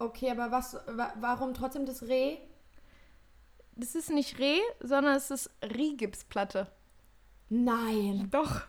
[0.00, 2.38] Okay, aber was, wa warum trotzdem das Reh?
[3.76, 6.66] Das ist nicht Reh, sondern es ist Rigipsplatte.
[7.50, 8.28] Nein.
[8.30, 8.62] Doch.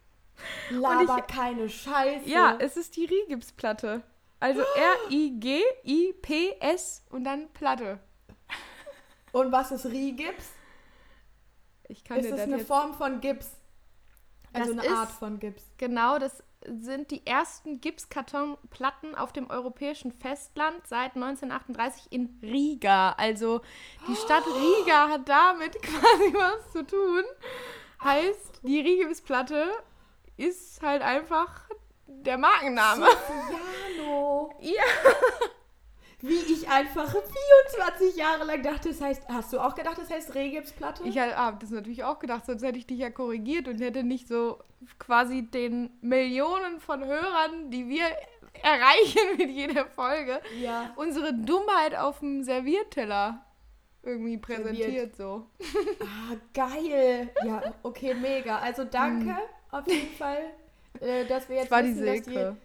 [0.70, 2.28] Laber ich, keine Scheiße.
[2.28, 4.02] Ja, es ist die Rigipsplatte.
[4.40, 5.72] Also R-I-G-I-P-S
[7.08, 7.98] und dann Platte.
[9.32, 10.50] Und was ist Rigips?
[11.88, 13.52] Ich kann ist dir das eine Form von Gips?
[14.52, 15.62] Also das eine Art von Gips.
[15.78, 16.42] Genau, das
[16.80, 23.12] sind die ersten Gipskartonplatten auf dem europäischen Festland seit 1938 in Riga.
[23.12, 23.60] Also
[24.06, 27.24] die Stadt Riga hat damit quasi was zu tun.
[28.02, 29.66] Heißt, die Rigipsplatte
[30.36, 31.68] ist halt einfach
[32.06, 33.06] der Markenname.
[33.06, 34.54] Sofiano.
[34.60, 34.82] Ja
[36.20, 40.34] wie ich einfach 24 Jahre lang dachte, das heißt, hast du auch gedacht, das heißt
[40.34, 41.04] Rehgipsplatte?
[41.04, 44.26] Ich habe das natürlich auch gedacht, sonst hätte ich dich ja korrigiert und hätte nicht
[44.26, 44.58] so
[44.98, 48.06] quasi den Millionen von Hörern, die wir
[48.62, 50.92] erreichen mit jeder Folge, ja.
[50.96, 53.44] unsere Dummheit auf dem Servierteller
[54.02, 55.16] irgendwie präsentiert Serviert.
[55.16, 55.46] so.
[56.00, 57.30] Ah, geil.
[57.44, 58.58] Ja, okay, mega.
[58.58, 59.36] Also danke hm.
[59.70, 60.50] auf jeden Fall,
[61.00, 62.56] äh, dass wir jetzt das war wissen, die Silke.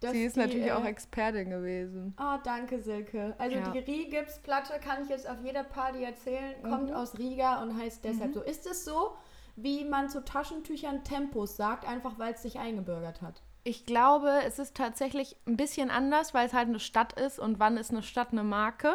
[0.00, 2.14] Sie ist die, natürlich äh, auch Expertin gewesen.
[2.18, 3.34] Oh, danke, Silke.
[3.38, 3.70] Also ja.
[3.70, 6.96] die Rigipsplatte kann ich jetzt auf jeder Party erzählen, kommt mhm.
[6.96, 8.34] aus Riga und heißt deshalb mhm.
[8.34, 8.40] so.
[8.42, 9.16] Ist es so,
[9.56, 13.42] wie man zu Taschentüchern Tempos sagt, einfach weil es sich eingebürgert hat?
[13.62, 17.58] Ich glaube, es ist tatsächlich ein bisschen anders, weil es halt eine Stadt ist und
[17.58, 18.94] wann ist eine Stadt eine Marke.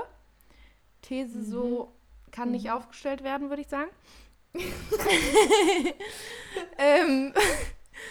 [1.04, 1.46] These mhm.
[1.46, 1.94] so
[2.32, 2.72] kann nicht mhm.
[2.72, 3.92] aufgestellt werden, würde ich sagen.
[6.80, 7.32] ähm,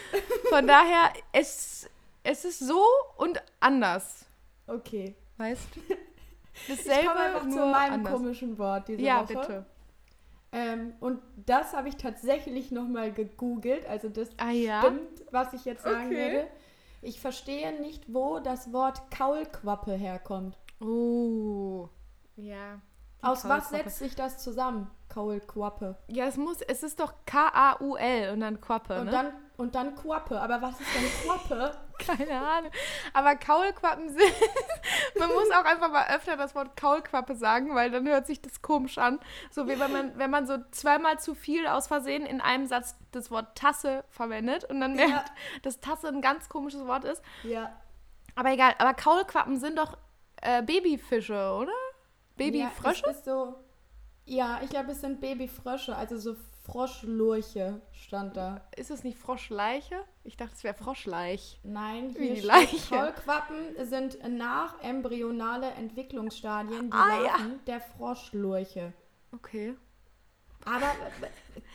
[0.49, 1.89] von daher, es
[2.25, 2.83] es ist so
[3.17, 4.27] und anders.
[4.67, 5.15] Okay.
[5.37, 5.81] Weißt du?
[6.69, 8.13] Dasselbe, ich komme einfach zu meinem anders.
[8.13, 9.35] komischen Wort diese ja, Woche.
[9.35, 9.67] Ja, bitte.
[10.53, 13.87] Ähm, und das habe ich tatsächlich nochmal gegoogelt.
[13.87, 14.81] Also das ah, ja?
[14.81, 16.17] stimmt, was ich jetzt sagen okay.
[16.17, 16.49] werde.
[17.03, 20.57] Ich verstehe nicht, wo das Wort Kaulquappe herkommt.
[20.81, 21.89] Oh.
[22.37, 22.81] Ja.
[23.25, 24.91] Aus was setzt sich das zusammen?
[25.09, 25.97] Kaulquappe.
[26.09, 29.11] Ja, es muss, es ist doch K-A-U-L und dann Quappe, und ne?
[29.11, 30.41] Dann, und dann Quappe.
[30.41, 31.77] Aber was ist denn Quappe?
[31.99, 32.73] Keine Ahnung.
[33.13, 34.21] Aber Kaulquappen sind.
[35.19, 38.63] man muss auch einfach mal öfter das Wort Kaulquappe sagen, weil dann hört sich das
[38.63, 39.21] komisch an.
[39.51, 42.97] So wie wenn man, wenn man so zweimal zu viel aus Versehen in einem Satz
[43.13, 45.35] das Wort Tasse verwendet und dann merkt, ja.
[45.63, 47.23] dass Tasse ein ganz komisches Wort ist.
[47.45, 47.73] Ja.
[48.35, 49.97] Aber egal, aber Kaulquappen sind doch
[50.43, 51.73] äh, Babyfische, oder?
[52.37, 53.03] Babyfrösche?
[53.05, 53.55] Ja, es ist so.
[54.27, 58.63] Ja, ich glaube, es sind Babyfrösche, also so Froschlurche stand da.
[58.75, 60.03] Ist es nicht Froschleiche?
[60.25, 61.61] Ich dachte, es wäre Froschleich.
[61.63, 62.95] Nein, hier die Leiche.
[62.95, 67.37] Kaulquappen sind nach embryonale Entwicklungsstadien die ah, ja.
[67.67, 68.95] der Froschlurche.
[69.33, 69.75] Okay.
[70.65, 70.91] Aber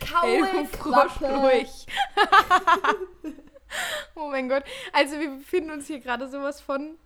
[0.00, 1.66] Kaulquappe.
[4.16, 4.64] oh mein Gott.
[4.92, 6.98] Also wir befinden uns hier gerade sowas von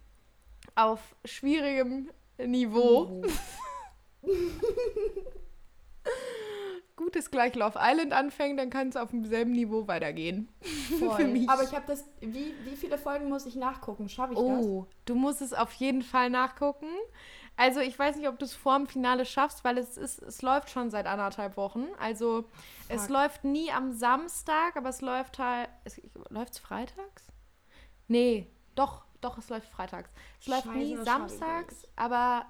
[0.74, 3.22] auf schwierigem Niveau.
[6.96, 10.48] Gut, dass gleich Love Island anfängt, dann kann es auf demselben Niveau weitergehen.
[10.98, 11.44] Voll.
[11.48, 12.04] Aber ich habe das.
[12.20, 14.08] Wie, wie viele Folgen muss ich nachgucken?
[14.08, 14.64] Schaffe ich oh, das?
[14.64, 16.86] Oh, du musst es auf jeden Fall nachgucken.
[17.56, 20.42] Also ich weiß nicht, ob du es vor dem Finale schaffst, weil es ist, es
[20.42, 21.86] läuft schon seit anderthalb Wochen.
[21.98, 22.50] Also Fuck.
[22.88, 25.68] es läuft nie am Samstag, aber es läuft halt.
[26.30, 27.26] Läuft es freitags?
[28.06, 30.10] Nee, doch, doch, es läuft freitags.
[30.40, 32.46] Es Scheiße, läuft nie samstags, aber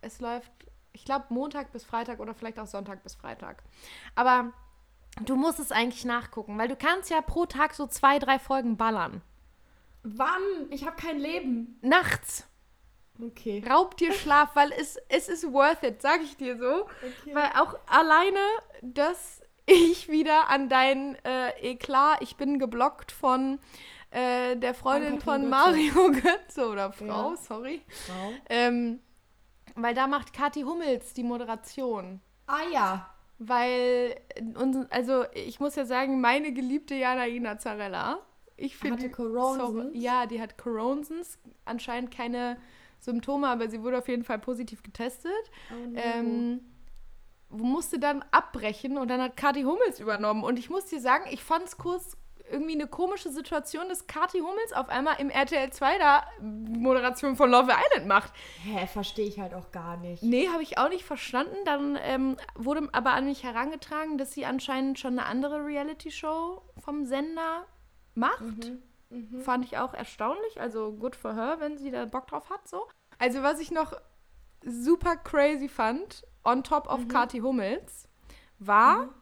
[0.00, 0.50] es läuft,
[0.92, 3.62] ich glaube, Montag bis Freitag oder vielleicht auch Sonntag bis Freitag.
[4.14, 4.52] Aber
[5.24, 8.76] du musst es eigentlich nachgucken, weil du kannst ja pro Tag so zwei, drei Folgen
[8.76, 9.22] ballern.
[10.02, 10.42] Wann?
[10.70, 11.78] Ich habe kein Leben.
[11.80, 12.46] Nachts.
[13.20, 13.62] Okay.
[13.68, 16.82] Raub dir Schlaf, weil es, es ist worth it, sag ich dir so.
[16.82, 17.34] Okay.
[17.34, 18.40] Weil auch alleine,
[18.82, 23.58] dass ich wieder an dein äh, Eklat, ich bin geblockt von
[24.14, 27.36] äh, der Freundin von Mario Götze oder Frau, ja.
[27.36, 27.82] sorry.
[27.88, 28.32] Frau.
[28.48, 29.00] Ähm,
[29.74, 32.20] weil da macht Kathi Hummels die Moderation.
[32.46, 33.10] Ah ja.
[33.38, 34.14] Weil,
[34.90, 38.20] also ich muss ja sagen, meine geliebte Janaina Zarella,
[38.56, 39.04] ich finde.
[39.04, 39.14] Hatte?
[39.16, 41.40] So, ja, die hat Coronsons.
[41.64, 42.56] Anscheinend keine
[43.00, 45.32] Symptome, aber sie wurde auf jeden Fall positiv getestet.
[45.72, 46.00] Oh no.
[46.00, 46.60] ähm,
[47.50, 50.44] musste dann abbrechen und dann hat Kathi Hummels übernommen.
[50.44, 52.16] Und ich muss dir sagen, ich fand es kurz
[52.50, 57.50] irgendwie eine komische Situation, dass Kathi Hummels auf einmal im RTL 2 da Moderation von
[57.50, 58.32] Love Island macht.
[58.62, 60.22] Hä, verstehe ich halt auch gar nicht.
[60.22, 61.56] Nee, habe ich auch nicht verstanden.
[61.64, 67.06] Dann ähm, wurde aber an mich herangetragen, dass sie anscheinend schon eine andere Reality-Show vom
[67.06, 67.66] Sender
[68.14, 68.40] macht.
[68.40, 68.82] Mhm.
[69.10, 69.40] Mhm.
[69.40, 70.60] Fand ich auch erstaunlich.
[70.60, 72.86] Also good for her, wenn sie da Bock drauf hat, so.
[73.18, 73.92] Also, was ich noch
[74.64, 77.08] super crazy fand, on top of mhm.
[77.08, 78.08] Kathi Hummels,
[78.58, 79.14] war, mhm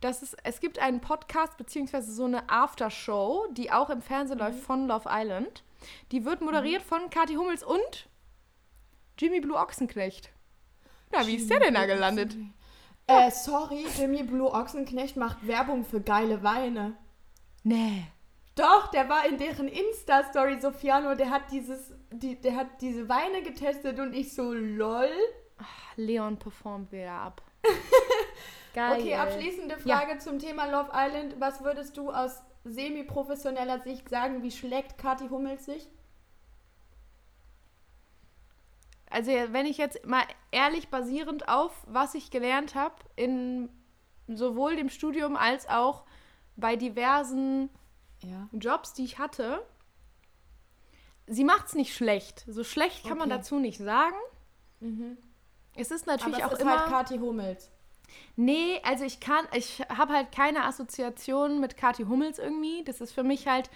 [0.00, 4.44] dass es, es gibt einen Podcast beziehungsweise so eine Aftershow, die auch im Fernsehen mhm.
[4.44, 5.64] läuft von Love Island.
[6.12, 6.88] Die wird moderiert mhm.
[6.88, 8.08] von Kathi Hummels und
[9.18, 10.30] Jimmy Blue Ochsenknecht.
[11.10, 12.36] Na, wie Jimmy ist der denn da gelandet?
[13.06, 16.96] Äh, sorry, Jimmy Blue Ochsenknecht macht Werbung für geile Weine.
[17.62, 18.04] Nee.
[18.54, 23.42] Doch, der war in deren Insta-Story, Sofiano, der hat dieses, die, der hat diese Weine
[23.42, 25.08] getestet und ich so, lol.
[25.58, 27.42] Ach, Leon performt wieder ab.
[28.74, 29.00] Geil.
[29.00, 30.18] Okay, abschließende Frage ja.
[30.18, 31.36] zum Thema Love Island.
[31.38, 35.88] Was würdest du aus semi-professioneller Sicht sagen, wie schlägt Kathi Hummels sich?
[39.10, 43.70] Also wenn ich jetzt mal ehrlich basierend auf, was ich gelernt habe, in
[44.26, 46.04] sowohl dem Studium als auch
[46.56, 47.70] bei diversen
[48.20, 48.48] ja.
[48.52, 49.64] Jobs, die ich hatte,
[51.26, 52.44] sie macht es nicht schlecht.
[52.46, 53.20] So schlecht kann okay.
[53.20, 54.16] man dazu nicht sagen.
[54.80, 55.16] Mhm.
[55.74, 56.80] Es ist natürlich Aber es auch ist immer.
[56.80, 57.70] Halt Kathi Hummels.
[58.36, 62.84] Nee, also ich kann, ich habe halt keine Assoziation mit Kathi Hummels irgendwie.
[62.84, 63.70] Das ist für mich halt,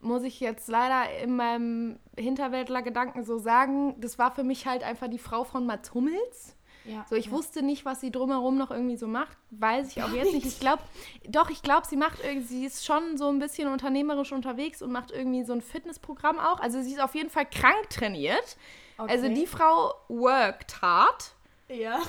[0.00, 5.08] muss ich jetzt leider in meinem Hinterwäldler-Gedanken so sagen, das war für mich halt einfach
[5.08, 6.56] die Frau von Mats Hummels.
[6.84, 7.32] Ja, so, ich ja.
[7.32, 9.36] wusste nicht, was sie drumherum noch irgendwie so macht.
[9.50, 10.46] Weiß ich auch jetzt nicht.
[10.46, 10.82] Ich glaube,
[11.28, 14.90] doch, ich glaube, sie macht irgendwie, sie ist schon so ein bisschen unternehmerisch unterwegs und
[14.90, 16.60] macht irgendwie so ein Fitnessprogramm auch.
[16.60, 18.56] Also sie ist auf jeden Fall krank trainiert.
[18.98, 19.12] Okay.
[19.12, 21.32] Also die Frau worked hard.
[21.68, 22.00] Ja.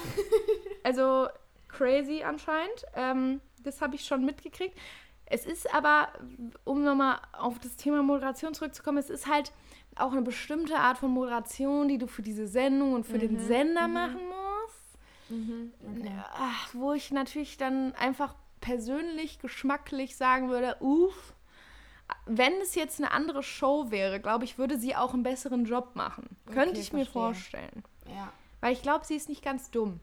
[0.83, 1.27] also
[1.73, 2.85] crazy anscheinend.
[2.95, 4.77] Ähm, das habe ich schon mitgekriegt.
[5.25, 6.09] Es ist aber,
[6.63, 9.51] um nochmal auf das Thema Moderation zurückzukommen, es ist halt
[9.95, 13.19] auch eine bestimmte Art von Moderation, die du für diese Sendung und für mhm.
[13.19, 13.93] den Sender mhm.
[13.93, 15.29] machen musst.
[15.29, 15.73] Mhm.
[15.97, 16.11] Okay.
[16.33, 21.33] Ach, wo ich natürlich dann einfach persönlich, geschmacklich sagen würde, uff,
[22.25, 25.95] wenn es jetzt eine andere Show wäre, glaube ich, würde sie auch einen besseren Job
[25.95, 26.37] machen.
[26.45, 26.99] Okay, Könnte ich verstehe.
[26.99, 27.83] mir vorstellen.
[28.07, 28.31] Ja.
[28.61, 29.99] Weil ich glaube, sie ist nicht ganz dumm.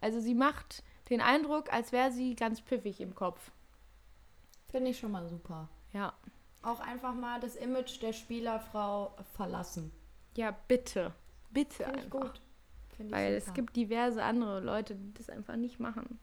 [0.00, 3.50] Also sie macht den Eindruck, als wäre sie ganz pfiffig im Kopf.
[4.70, 5.68] Finde ich schon mal super.
[5.92, 6.14] Ja.
[6.62, 9.90] Auch einfach mal das Image der Spielerfrau verlassen.
[10.36, 11.12] Ja, bitte.
[11.50, 12.40] Bitte Finde ich gut.
[12.98, 13.48] Weil super.
[13.50, 16.18] es gibt diverse andere Leute, die das einfach nicht machen.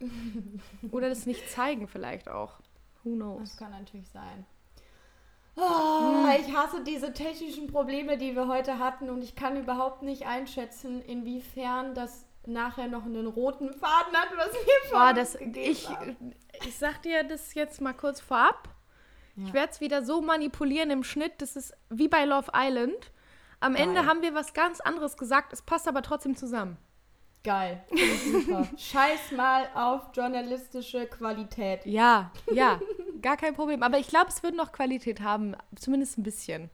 [0.90, 2.60] Oder das nicht zeigen vielleicht auch.
[3.02, 3.50] Who knows?
[3.50, 4.46] Das kann natürlich sein.
[5.56, 6.26] Oh.
[6.40, 11.00] Ich hasse diese technischen Probleme, die wir heute hatten und ich kann überhaupt nicht einschätzen,
[11.02, 14.50] inwiefern das nachher noch einen roten Faden hat, was
[14.92, 15.88] oh, das, ich,
[16.66, 18.68] ich sag dir das jetzt mal kurz vorab.
[19.36, 19.46] Ja.
[19.46, 23.12] Ich werde es wieder so manipulieren im Schnitt, das ist wie bei Love Island.
[23.60, 23.88] Am Geil.
[23.88, 26.76] Ende haben wir was ganz anderes gesagt, es passt aber trotzdem zusammen.
[27.42, 27.84] Geil.
[28.32, 28.66] Super.
[28.76, 31.84] Scheiß mal auf journalistische Qualität.
[31.84, 32.80] Ja, ja.
[33.20, 33.82] Gar kein Problem.
[33.82, 35.54] Aber ich glaube, es wird noch Qualität haben.
[35.76, 36.70] Zumindest ein bisschen.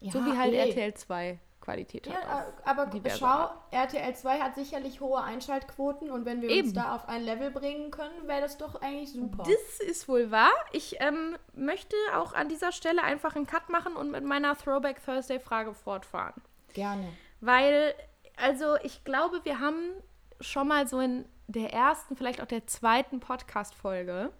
[0.00, 0.70] Ja, so wie halt ey.
[0.70, 2.22] RTL 2 Qualität hat.
[2.22, 3.72] Ja, aber schau, Art.
[3.72, 6.68] RTL 2 hat sicherlich hohe Einschaltquoten und wenn wir Eben.
[6.68, 9.44] uns da auf ein Level bringen können, wäre das doch eigentlich super.
[9.44, 10.52] Das ist wohl wahr.
[10.72, 15.04] Ich ähm, möchte auch an dieser Stelle einfach einen Cut machen und mit meiner Throwback
[15.04, 16.42] Thursday Frage fortfahren.
[16.74, 17.08] Gerne.
[17.40, 17.94] Weil
[18.36, 19.92] also ich glaube, wir haben
[20.40, 24.32] schon mal so in der ersten, vielleicht auch der zweiten Podcast-Folge,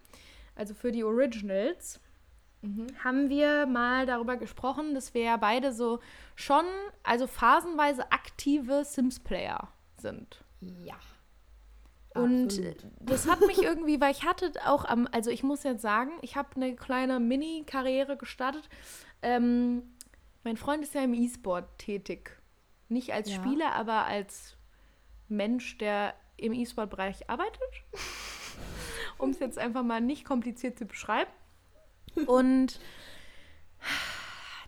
[0.57, 2.01] also für die Originals,
[2.65, 2.87] mhm.
[3.03, 6.01] haben wir mal darüber gesprochen, dass wir ja beide so
[6.35, 6.65] schon,
[7.03, 10.45] also phasenweise aktive Sims-Player sind.
[10.61, 10.97] Ja.
[12.15, 12.87] Und Absolut.
[13.01, 16.37] das hat mich irgendwie, weil ich hatte auch am, also ich muss jetzt sagen, ich
[16.37, 18.69] habe eine kleine Mini-Karriere gestartet.
[19.21, 19.83] Ähm,
[20.45, 22.41] mein Freund ist ja im E-Sport tätig.
[22.89, 23.37] Nicht als ja.
[23.37, 24.57] Spieler, aber als
[25.29, 27.61] Mensch, der im E-Sport-Bereich arbeitet.
[29.19, 31.31] um es jetzt einfach mal nicht kompliziert zu beschreiben.
[32.27, 32.81] Und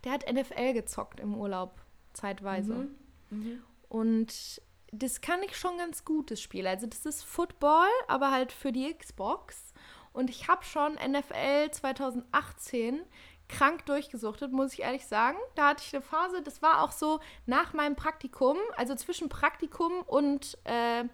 [0.04, 1.80] der hat NFL gezockt im Urlaub,
[2.12, 2.74] zeitweise.
[2.74, 2.96] Mhm.
[3.30, 3.62] Mhm.
[3.88, 6.66] Und das kann ich schon ganz gut, das Spiel.
[6.66, 9.74] Also das ist Football, aber halt für die Xbox.
[10.12, 13.00] Und ich habe schon NFL 2018
[13.48, 15.38] krank durchgesuchtet, muss ich ehrlich sagen.
[15.54, 19.92] Da hatte ich eine Phase, das war auch so nach meinem Praktikum, also zwischen Praktikum
[20.06, 21.04] und äh,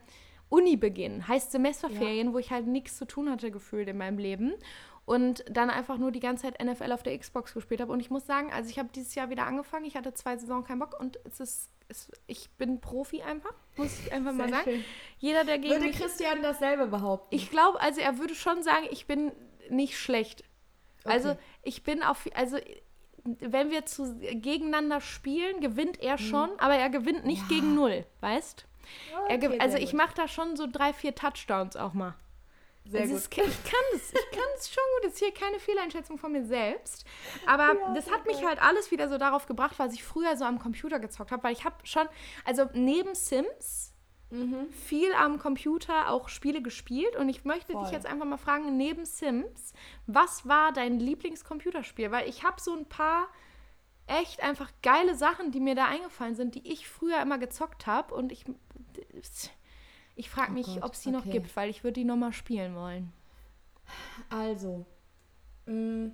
[0.48, 2.32] Unibeginn, heißt Semesterferien, ja.
[2.32, 4.54] wo ich halt nichts zu tun hatte gefühlt in meinem Leben
[5.04, 7.92] und dann einfach nur die ganze Zeit NFL auf der Xbox gespielt habe.
[7.92, 10.64] Und ich muss sagen, also ich habe dieses Jahr wieder angefangen, ich hatte zwei Saison
[10.64, 14.64] keinen Bock und es ist, es, ich bin Profi einfach, muss ich einfach mal sagen.
[14.64, 14.84] Schön.
[15.18, 17.34] Jeder, der gegen Würde Christian dasselbe behaupten?
[17.34, 19.32] Ich glaube, also er würde schon sagen, ich bin
[19.70, 20.44] nicht schlecht.
[21.04, 21.40] Also okay.
[21.62, 22.58] ich bin auf, also
[23.24, 26.18] wenn wir zu, gegeneinander spielen, gewinnt er mhm.
[26.18, 26.58] schon, mhm.
[26.58, 27.48] aber er gewinnt nicht ja.
[27.48, 28.66] gegen null, weißt?
[29.28, 32.14] Okay, also ich mache da schon so drei, vier Touchdowns auch mal.
[32.84, 33.22] Sehr also gut.
[33.22, 35.04] Ist, ich kann es, ich kann es schon gut.
[35.04, 37.04] Das ist hier keine Fehleinschätzung von mir selbst.
[37.46, 40.44] Aber ja, das hat mich halt alles wieder so darauf gebracht, was ich früher so
[40.44, 41.42] am Computer gezockt habe.
[41.42, 42.08] Weil ich habe schon,
[42.44, 43.94] also neben Sims
[44.30, 44.68] mhm.
[44.70, 47.16] viel am Computer auch Spiele gespielt.
[47.16, 47.84] Und ich möchte Voll.
[47.84, 49.72] dich jetzt einfach mal fragen, neben Sims,
[50.06, 52.10] was war dein Lieblingscomputerspiel?
[52.10, 53.28] Weil ich habe so ein paar
[54.06, 58.14] echt einfach geile Sachen, die mir da eingefallen sind, die ich früher immer gezockt habe.
[58.14, 58.44] Und ich,
[60.14, 61.16] ich frage oh mich, ob es die okay.
[61.16, 63.12] noch gibt, weil ich würde die nochmal spielen wollen.
[64.30, 64.86] Also,
[65.66, 66.08] mm,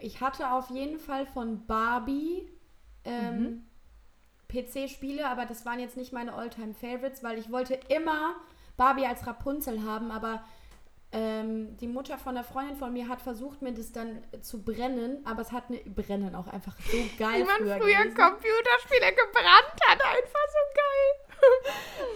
[0.00, 2.48] ich hatte auf jeden Fall von Barbie
[3.04, 3.66] ähm, mhm.
[4.48, 8.34] PC-Spiele, aber das waren jetzt nicht meine All-Time-Favorites, weil ich wollte immer
[8.76, 10.44] Barbie als Rapunzel haben, aber
[11.12, 15.26] ähm, die Mutter von der Freundin von mir hat versucht, mir das dann zu brennen,
[15.26, 17.42] aber es hat eine Brennen auch einfach so geil.
[17.42, 21.29] Wie man früher, früher Computerspiele gebrannt hat, einfach so geil.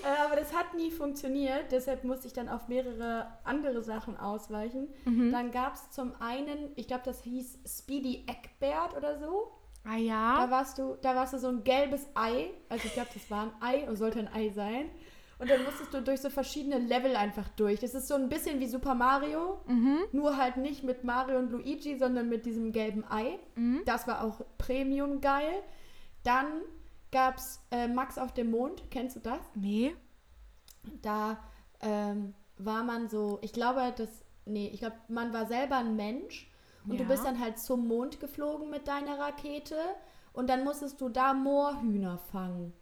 [0.05, 4.89] Äh, aber das hat nie funktioniert, deshalb musste ich dann auf mehrere andere Sachen ausweichen.
[5.05, 5.33] Mhm.
[5.33, 9.53] Dann gab es zum einen, ich glaube, das hieß Speedy Eckbert oder so.
[9.85, 10.47] Ah ja.
[10.47, 12.51] Da warst du, da warst du so ein gelbes Ei.
[12.68, 14.91] Also ich glaube, das war ein Ei und sollte ein Ei sein.
[15.39, 17.81] Und dann musstest du durch so verschiedene Level einfach durch.
[17.81, 19.99] Das ist so ein bisschen wie Super Mario, mhm.
[20.12, 23.39] nur halt nicht mit Mario und Luigi, sondern mit diesem gelben Ei.
[23.57, 23.83] Mhm.
[23.85, 25.62] Das war auch Premium geil.
[26.22, 26.47] Dann
[27.15, 28.83] gab es äh, Max auf dem Mond.
[28.91, 29.41] Kennst du das?
[29.55, 29.95] Nee.
[31.01, 31.39] Da
[31.81, 34.09] ähm, war man so, ich glaube, das,
[34.45, 36.51] nee, ich glaube, man war selber ein Mensch
[36.85, 36.99] und ja.
[36.99, 39.77] du bist dann halt zum Mond geflogen mit deiner Rakete
[40.33, 42.75] und dann musstest du da Moorhühner fangen.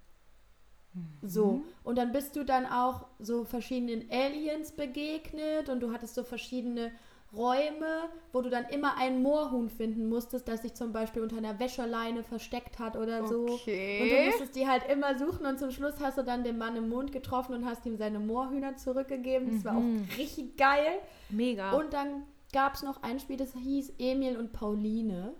[0.95, 1.19] Mhm.
[1.23, 6.25] So, und dann bist du dann auch so verschiedenen Aliens begegnet und du hattest so
[6.25, 6.91] verschiedene
[7.35, 11.59] Räume, wo du dann immer ein Moorhuhn finden musstest, das sich zum Beispiel unter einer
[11.59, 13.47] Wäscheleine versteckt hat oder so.
[13.49, 14.03] Okay.
[14.03, 16.77] Und du musstest die halt immer suchen und zum Schluss hast du dann den Mann
[16.77, 19.49] im Mond getroffen und hast ihm seine Moorhühner zurückgegeben.
[19.51, 19.65] Das mhm.
[19.65, 20.07] war auch mhm.
[20.19, 20.99] richtig geil.
[21.31, 21.73] Mega.
[21.73, 25.33] Und dann gab es noch ein Spiel, das hieß Emil und Pauline.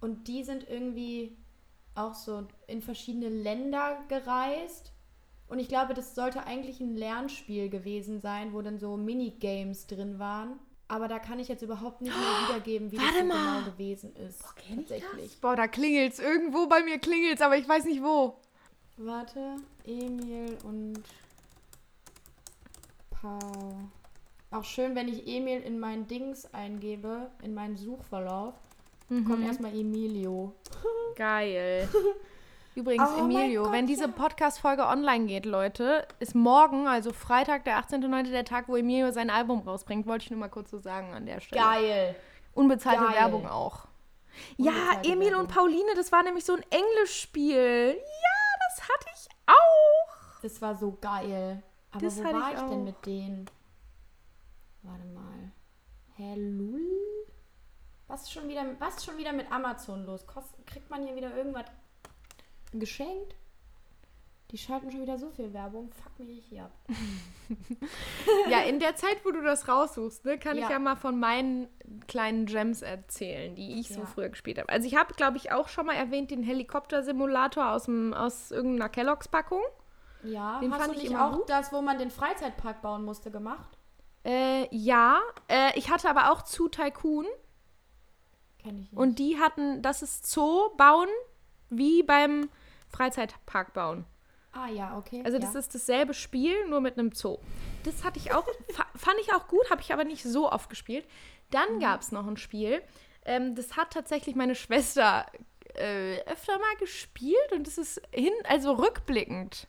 [0.00, 1.36] Und die sind irgendwie
[1.94, 4.93] auch so in verschiedene Länder gereist.
[5.54, 10.18] Und ich glaube, das sollte eigentlich ein Lernspiel gewesen sein, wo dann so Minigames drin
[10.18, 10.58] waren.
[10.88, 14.42] Aber da kann ich jetzt überhaupt nicht mehr wiedergeben, wie das so genau gewesen ist.
[14.42, 15.26] Boah, kenn tatsächlich.
[15.26, 15.40] Ich das?
[15.40, 16.18] Boah, da klingelt's.
[16.18, 18.34] Irgendwo bei mir klingelt's, aber ich weiß nicht wo.
[18.96, 21.04] Warte, Emil und
[23.10, 23.76] Paul.
[24.50, 28.54] Auch schön, wenn ich Emil in meinen Dings eingebe, in meinen Suchverlauf,
[29.08, 29.24] mhm.
[29.24, 30.52] kommt erstmal Emilio.
[31.14, 31.88] Geil.
[32.74, 37.78] Übrigens, oh Emilio, Gott, wenn diese Podcast-Folge online geht, Leute, ist morgen, also Freitag, der
[37.78, 40.06] 18.09., der Tag, wo Emilio sein Album rausbringt.
[40.06, 41.62] Wollte ich nur mal kurz so sagen an der Stelle.
[41.62, 42.16] Geil.
[42.52, 43.14] Unbezahlte Geil.
[43.14, 43.86] Werbung auch.
[44.58, 45.42] Unbezahlte ja, Emil Werbung.
[45.42, 47.94] und Pauline, das war nämlich so ein Englischspiel.
[47.96, 50.40] Ja, das hatte ich auch.
[50.42, 51.62] Das war so geil.
[51.92, 53.50] Aber das wo war ich, ich denn mit denen?
[54.82, 55.52] Warte mal.
[56.16, 56.82] Hä, Lul?
[58.08, 60.26] Was ist schon wieder, was ist schon wieder mit Amazon los?
[60.26, 61.66] Kost, kriegt man hier wieder irgendwas
[62.80, 63.34] geschenkt?
[64.50, 65.90] Die schalten schon wieder so viel Werbung.
[65.92, 66.72] Fuck mich hier ab.
[68.48, 70.64] ja, in der Zeit, wo du das raussuchst, ne, kann ja.
[70.64, 71.66] ich ja mal von meinen
[72.06, 73.96] kleinen Gems erzählen, die ich ja.
[73.96, 74.68] so früher gespielt habe.
[74.68, 79.62] Also ich habe, glaube ich, auch schon mal erwähnt den Helikopter-Simulator aus, aus irgendeiner Kelloggs-Packung.
[80.22, 81.50] Ja, den hast fand du nicht ich auch gut.
[81.50, 83.76] das, wo man den Freizeitpark bauen musste, gemacht?
[84.24, 85.20] Äh, ja.
[85.48, 87.26] Äh, ich hatte aber auch zu Tycoon.
[88.58, 88.96] Kenn ich nicht.
[88.96, 91.08] Und die hatten, das ist Zoo bauen
[91.70, 92.48] wie beim
[92.94, 94.04] Freizeitpark bauen.
[94.52, 95.22] Ah ja, okay.
[95.24, 95.60] Also das ja.
[95.60, 97.38] ist dasselbe Spiel, nur mit einem Zoo.
[97.82, 98.46] Das hatte ich auch,
[98.94, 101.06] fand ich auch gut, habe ich aber nicht so oft gespielt.
[101.50, 101.80] Dann mhm.
[101.80, 102.82] gab es noch ein Spiel,
[103.24, 105.26] ähm, das hat tatsächlich meine Schwester
[105.74, 109.66] äh, öfter mal gespielt und das ist hin, also rückblickend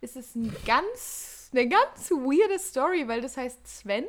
[0.00, 4.04] ist es ein ganz, eine ganz weirde Story, weil das heißt Sven.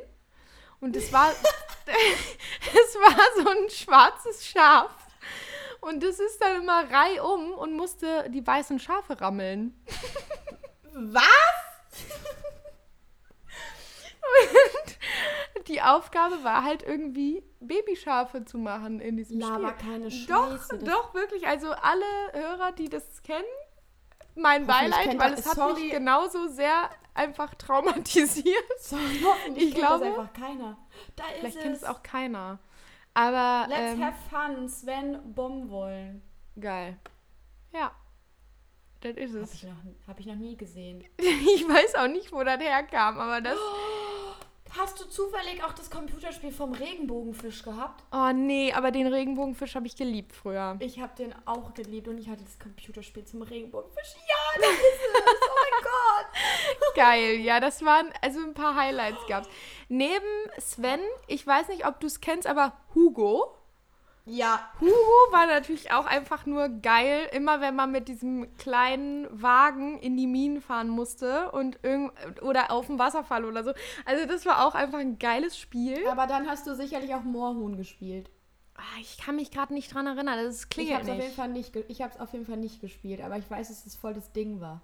[0.80, 1.30] Und es war,
[1.86, 4.90] es war so ein schwarzes Schaf.
[5.84, 9.78] Und das ist dann immer reihum und musste die weißen Schafe rammeln.
[10.94, 11.22] Was?
[15.56, 19.90] Und die Aufgabe war halt irgendwie Babyschafe zu machen in diesem Lava Spiel.
[19.90, 20.78] keine Scheiße.
[20.78, 21.46] Doch, doch, wirklich.
[21.46, 23.44] Also alle Hörer, die das kennen,
[24.34, 25.82] mein Beileid, weil es hat sorry.
[25.82, 28.64] mich genauso sehr einfach traumatisiert.
[28.80, 29.20] Sorry,
[29.54, 30.78] ich glaube, das einfach keiner.
[31.16, 32.58] Da vielleicht kennt es auch keiner.
[33.14, 36.22] Aber Let's ähm, have fun, Sven Bombenwollen.
[36.60, 36.98] Geil.
[37.72, 37.92] Ja.
[39.00, 39.50] Das ist es.
[39.50, 41.04] Habe ich, noch, hab ich noch nie gesehen.
[41.18, 43.56] ich weiß auch nicht, wo das herkam, aber das.
[43.56, 44.34] Oh,
[44.76, 48.02] Hast du zufällig auch das Computerspiel vom Regenbogenfisch gehabt?
[48.12, 50.76] Oh nee, aber den Regenbogenfisch habe ich geliebt früher.
[50.80, 54.14] Ich habe den auch geliebt und ich hatte das Computerspiel zum Regenbogenfisch.
[54.28, 55.22] Ja, das ist es.
[55.22, 56.94] Oh mein Gott.
[56.96, 59.48] Geil, ja, das waren, also ein paar Highlights gab's.
[59.88, 60.24] Neben
[60.58, 63.56] Sven, ich weiß nicht, ob du es kennst, aber Hugo.
[64.26, 64.70] Ja.
[64.80, 70.16] Hugo war natürlich auch einfach nur geil, immer wenn man mit diesem kleinen Wagen in
[70.16, 73.72] die Minen fahren musste und irgend oder auf dem Wasserfall oder so.
[74.06, 76.06] Also das war auch einfach ein geiles Spiel.
[76.08, 78.30] Aber dann hast du sicherlich auch Moorhuhn gespielt.
[78.76, 81.16] Ah, ich kann mich gerade nicht dran erinnern, das klingt ich hab's nicht.
[81.16, 81.76] Auf jeden Fall nicht.
[81.88, 84.32] Ich habe es auf jeden Fall nicht gespielt, aber ich weiß, dass es voll das
[84.32, 84.80] Ding war.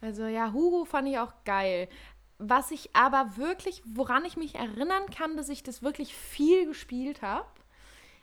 [0.00, 1.88] Also ja, Hugo fand ich auch geil.
[2.38, 7.22] Was ich aber wirklich, woran ich mich erinnern kann, dass ich das wirklich viel gespielt
[7.22, 7.46] habe,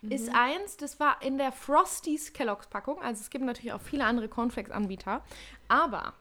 [0.01, 0.11] mhm.
[0.11, 3.01] ist eins, das war in der Frosties Kellogg's Packung.
[3.01, 5.23] Also es gibt natürlich auch viele andere Cornflakes-Anbieter.
[5.67, 6.13] Aber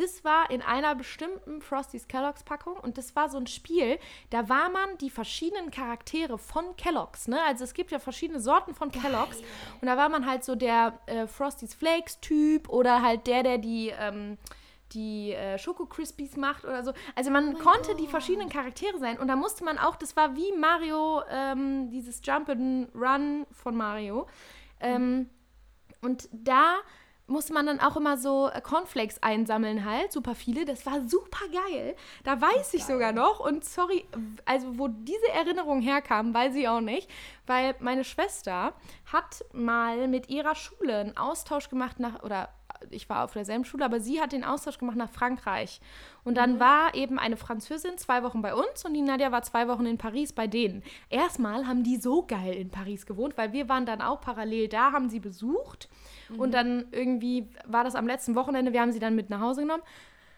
[0.00, 3.98] das war in einer bestimmten Frosties Kellogg's Packung und das war so ein Spiel,
[4.30, 7.38] da war man die verschiedenen Charaktere von Kellogg's, ne?
[7.42, 9.48] Also es gibt ja verschiedene Sorten von Kellogg's Geil.
[9.82, 13.58] und da war man halt so der äh, Frosties Flakes Typ oder halt der, der
[13.58, 14.38] die ähm,
[14.92, 16.92] die äh, Schoko Crispies macht oder so.
[17.14, 18.00] Also man oh konnte God.
[18.00, 22.20] die verschiedenen Charaktere sein und da musste man auch, das war wie Mario, ähm, dieses
[22.24, 24.26] Jump and Run von Mario.
[24.80, 25.30] Ähm, mhm.
[26.02, 26.76] Und da
[27.30, 30.64] musste man dann auch immer so äh, Cornflakes einsammeln halt, super viele.
[30.64, 31.94] Das war super geil.
[32.24, 32.94] Da weiß ich geil.
[32.94, 34.04] sogar noch und sorry,
[34.44, 37.08] also wo diese Erinnerung herkam, weiß ich auch nicht,
[37.46, 38.74] weil meine Schwester
[39.06, 42.48] hat mal mit ihrer Schule einen Austausch gemacht nach oder
[42.90, 45.80] ich war auf derselben Schule, aber sie hat den Austausch gemacht nach Frankreich.
[46.24, 46.60] Und dann mhm.
[46.60, 49.98] war eben eine Französin zwei Wochen bei uns und die Nadja war zwei Wochen in
[49.98, 50.82] Paris bei denen.
[51.08, 54.92] Erstmal haben die so geil in Paris gewohnt, weil wir waren dann auch parallel da,
[54.92, 55.88] haben sie besucht.
[56.28, 56.40] Mhm.
[56.40, 59.62] Und dann irgendwie war das am letzten Wochenende, wir haben sie dann mit nach Hause
[59.62, 59.82] genommen.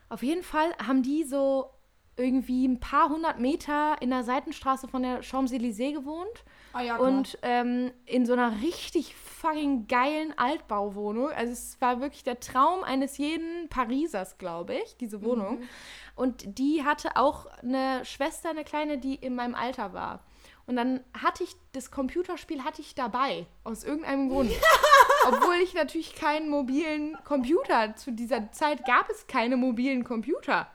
[0.09, 1.71] Auf jeden Fall haben die so
[2.17, 6.45] irgendwie ein paar hundert Meter in der Seitenstraße von der Champs-Élysées gewohnt.
[6.73, 11.31] Ah, ja, und ähm, in so einer richtig fucking geilen Altbauwohnung.
[11.31, 15.59] Also es war wirklich der Traum eines jeden Parisers, glaube ich, diese Wohnung.
[15.59, 15.69] Mhm.
[16.15, 20.21] Und die hatte auch eine Schwester, eine kleine, die in meinem Alter war.
[20.67, 24.53] Und dann hatte ich das Computerspiel hatte ich dabei aus irgendeinem Grund,
[25.27, 30.69] obwohl ich natürlich keinen mobilen Computer zu dieser Zeit gab es keine mobilen Computer.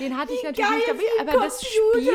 [0.00, 2.12] Den hatte ich natürlich nicht dabei, aber das Spiel,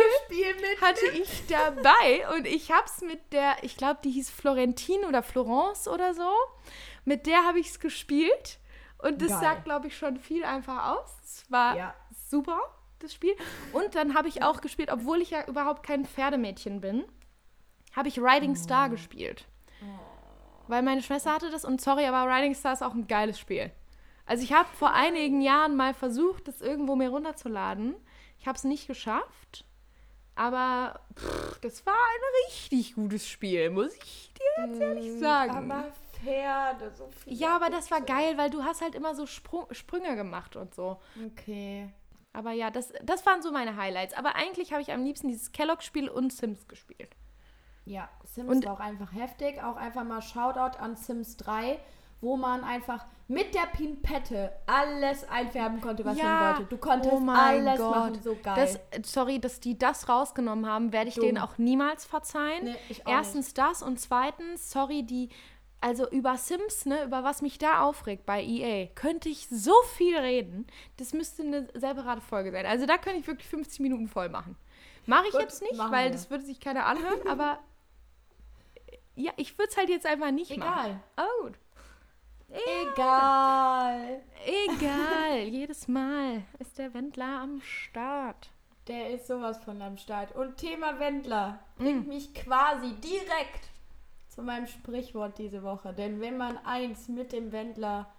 [0.82, 5.88] hatte ich dabei und ich hab's mit der, ich glaube, die hieß Florentine oder Florence
[5.88, 6.30] oder so.
[7.06, 8.60] Mit der habe ich es gespielt
[9.02, 9.40] Und das Geil.
[9.40, 11.10] sagt, glaube ich, schon viel einfach aus.
[11.24, 11.96] Es war ja.
[12.30, 12.60] super,
[13.00, 13.36] das Spiel.
[13.72, 17.06] Und dann habe ich auch gespielt, obwohl ich ja überhaupt kein Pferdemädchen bin,
[17.96, 18.92] habe ich Riding Star oh.
[18.92, 19.46] gespielt.
[19.82, 19.86] Oh.
[20.68, 23.72] Weil meine Schwester hatte das und sorry, aber Riding Star ist auch ein geiles Spiel.
[24.30, 27.96] Also ich habe vor einigen Jahren mal versucht, das irgendwo mir runterzuladen.
[28.38, 29.66] Ich habe es nicht geschafft.
[30.36, 35.72] Aber pff, das war ein richtig gutes Spiel, muss ich dir jetzt ehrlich mm, sagen.
[35.72, 37.34] Aber Pferde, so viel.
[37.34, 40.76] Ja, aber das war geil, weil du hast halt immer so Sprung, Sprünge gemacht und
[40.76, 41.02] so.
[41.32, 41.92] Okay.
[42.32, 44.14] Aber ja, das, das waren so meine Highlights.
[44.14, 47.16] Aber eigentlich habe ich am liebsten dieses Kellogg-Spiel und Sims gespielt.
[47.86, 49.64] Ja, Sims und war auch einfach heftig.
[49.64, 51.80] Auch einfach mal Shoutout an Sims 3
[52.22, 56.24] wo man einfach mit der Pimpette alles einfärben konnte, was ja.
[56.24, 56.70] man wollte.
[56.70, 57.96] Du konntest oh alles Gott.
[57.96, 58.56] machen, so geil.
[58.56, 61.26] Das, sorry, dass die das rausgenommen haben, werde ich Dumm.
[61.26, 62.66] denen auch niemals verzeihen.
[62.66, 63.58] Nee, Erstens nicht.
[63.60, 65.30] das und zweitens, sorry, die
[65.82, 70.18] also über Sims, ne, über was mich da aufregt bei EA, könnte ich so viel
[70.18, 70.68] reden.
[70.98, 72.66] Das müsste eine separate Folge sein.
[72.66, 74.58] Also da könnte ich wirklich 50 Minuten voll machen.
[75.06, 76.12] Mache ich Gut, jetzt nicht, weil wir.
[76.12, 77.60] das würde sich keiner anhören, aber
[79.16, 80.70] ja, ich würde es halt jetzt einfach nicht Egal.
[80.70, 81.02] machen.
[81.16, 81.28] Egal.
[81.40, 81.54] Oh, gut.
[82.52, 84.22] Egal.
[84.46, 85.40] Egal.
[85.50, 88.50] Jedes Mal ist der Wendler am Start.
[88.88, 90.36] Der ist sowas von am Start.
[90.36, 92.10] Und Thema Wendler bringt mm.
[92.10, 93.70] mich quasi direkt
[94.30, 95.94] zu meinem Sprichwort diese Woche.
[95.94, 98.12] Denn wenn man eins mit dem Wendler,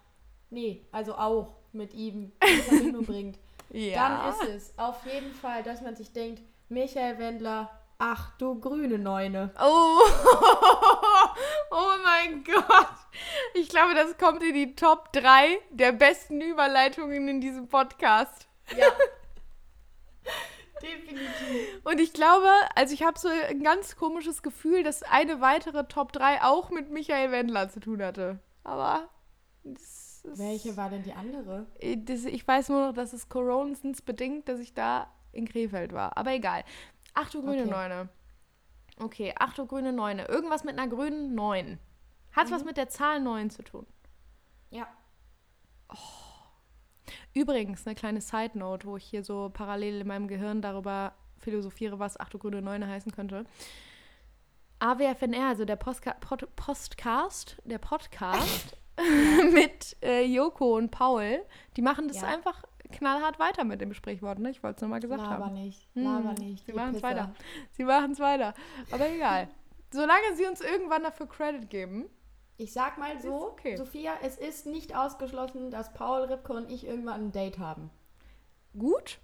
[0.50, 3.38] nee, also auch mit ihm in Verbindung bringt,
[3.70, 3.94] ja.
[3.94, 7.68] dann ist es auf jeden Fall, dass man sich denkt, Michael Wendler,
[7.98, 9.50] ach du grüne Neune.
[9.60, 9.98] Oh,
[11.72, 12.99] oh mein Gott.
[13.54, 18.48] Ich glaube, das kommt in die Top 3 der besten Überleitungen in diesem Podcast.
[18.76, 18.86] Ja.
[20.82, 21.84] Definitiv.
[21.84, 26.12] Und ich glaube, also ich habe so ein ganz komisches Gefühl, dass eine weitere Top
[26.12, 28.38] 3 auch mit Michael Wendler zu tun hatte.
[28.64, 29.08] Aber.
[30.22, 31.66] Welche war denn die andere?
[31.78, 35.92] Äh, das, ich weiß nur noch, dass es Coronens bedingt, dass ich da in Krefeld
[35.92, 36.16] war.
[36.16, 36.64] Aber egal.
[37.14, 37.70] Ach du grüne okay.
[37.70, 38.08] Neune.
[38.98, 40.26] Okay, ach du grüne Neune.
[40.28, 41.78] Irgendwas mit einer grünen Neun.
[42.32, 42.52] Hat mhm.
[42.52, 43.86] was mit der Zahl 9 zu tun?
[44.70, 44.86] Ja.
[45.88, 45.96] Oh.
[47.34, 51.98] Übrigens, eine kleine Side Note, wo ich hier so parallel in meinem Gehirn darüber philosophiere,
[51.98, 53.44] was Achte Grüne Neune heißen könnte.
[54.80, 58.76] AWFNR, also der Postka Pod Postcast, der Podcast
[59.52, 61.44] mit äh, Joko und Paul,
[61.76, 62.28] die machen das ja.
[62.28, 64.50] einfach knallhart weiter mit dem Sprichwort, ne?
[64.50, 65.54] Ich wollte es nur mal gesagt Laber haben.
[65.54, 65.86] Nicht.
[65.94, 66.66] Laber hm, nicht.
[66.66, 67.34] Sie machen es weiter.
[67.72, 68.54] Sie machen es weiter.
[68.90, 69.48] Aber egal.
[69.92, 72.08] Solange sie uns irgendwann dafür Credit geben,
[72.60, 73.76] ich sag mal so, okay.
[73.76, 77.90] Sophia, es ist nicht ausgeschlossen, dass Paul, Ripke und ich irgendwann ein Date haben.
[78.78, 79.18] Gut.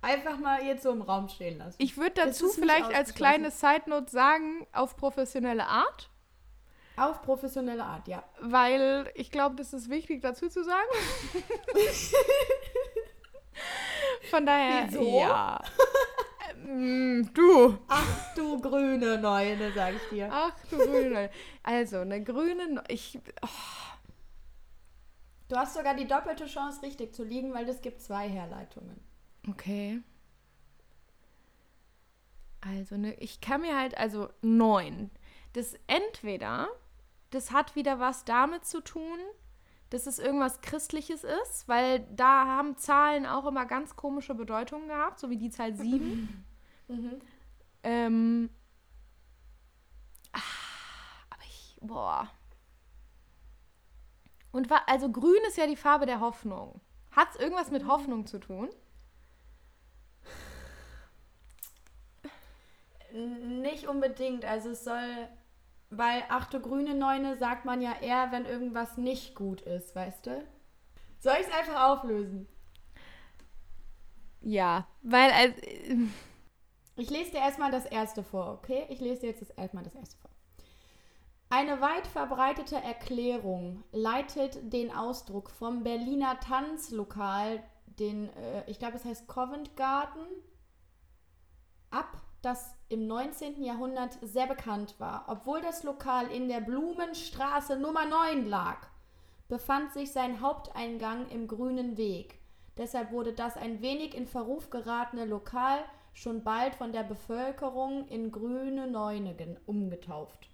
[0.00, 1.76] Einfach mal jetzt so im Raum stehen lassen.
[1.78, 6.08] Ich würde dazu vielleicht als kleine Side Note sagen, auf professionelle Art.
[6.96, 8.24] Auf professionelle Art, ja.
[8.40, 10.88] Weil ich glaube, das ist wichtig dazu zu sagen.
[14.30, 15.18] Von daher, Wieso?
[15.18, 15.60] ja.
[16.66, 17.78] Mm, du.
[17.88, 20.28] Ach du grüne Neune, sag ich dir.
[20.30, 21.30] Ach du grüne Neune.
[21.62, 22.84] Also, eine grüne Neune.
[22.88, 23.18] Ich.
[23.42, 23.48] Oh.
[25.48, 29.00] Du hast sogar die doppelte Chance, richtig zu liegen, weil es gibt zwei Herleitungen.
[29.48, 30.00] Okay.
[32.60, 35.10] Also, ne, ich kann mir halt, also neun.
[35.54, 36.68] Das entweder,
[37.30, 39.18] das hat wieder was damit zu tun,
[39.88, 45.18] dass es irgendwas Christliches ist, weil da haben Zahlen auch immer ganz komische Bedeutungen gehabt,
[45.18, 46.46] so wie die Zahl sieben.
[46.90, 47.20] Mhm.
[47.84, 48.50] Ähm,
[50.32, 50.40] ah,
[51.30, 52.28] aber ich, boah.
[54.50, 56.80] Und war, also grün ist ja die Farbe der Hoffnung.
[57.12, 58.68] Hat es irgendwas mit Hoffnung zu tun?
[63.12, 64.44] Nicht unbedingt.
[64.44, 65.28] Also es soll,
[65.90, 70.44] weil achte grüne Neune sagt man ja eher, wenn irgendwas nicht gut ist, weißt du?
[71.20, 72.48] Soll ich es einfach auflösen?
[74.40, 75.54] Ja, weil also,
[77.00, 78.86] ich lese dir erstmal das erste vor, okay?
[78.88, 80.30] Ich lese dir jetzt erstmal das erste vor.
[81.48, 89.04] Eine weit verbreitete Erklärung leitet den Ausdruck vom Berliner Tanzlokal, den, äh, ich glaube, es
[89.04, 90.24] heißt Covent Garden,
[91.90, 93.62] ab, das im 19.
[93.62, 95.24] Jahrhundert sehr bekannt war.
[95.28, 98.86] Obwohl das Lokal in der Blumenstraße Nummer 9 lag,
[99.48, 102.38] befand sich sein Haupteingang im Grünen Weg.
[102.78, 105.80] Deshalb wurde das ein wenig in Verruf geratene Lokal
[106.12, 109.34] schon bald von der Bevölkerung in grüne Neune
[109.66, 110.48] umgetauft.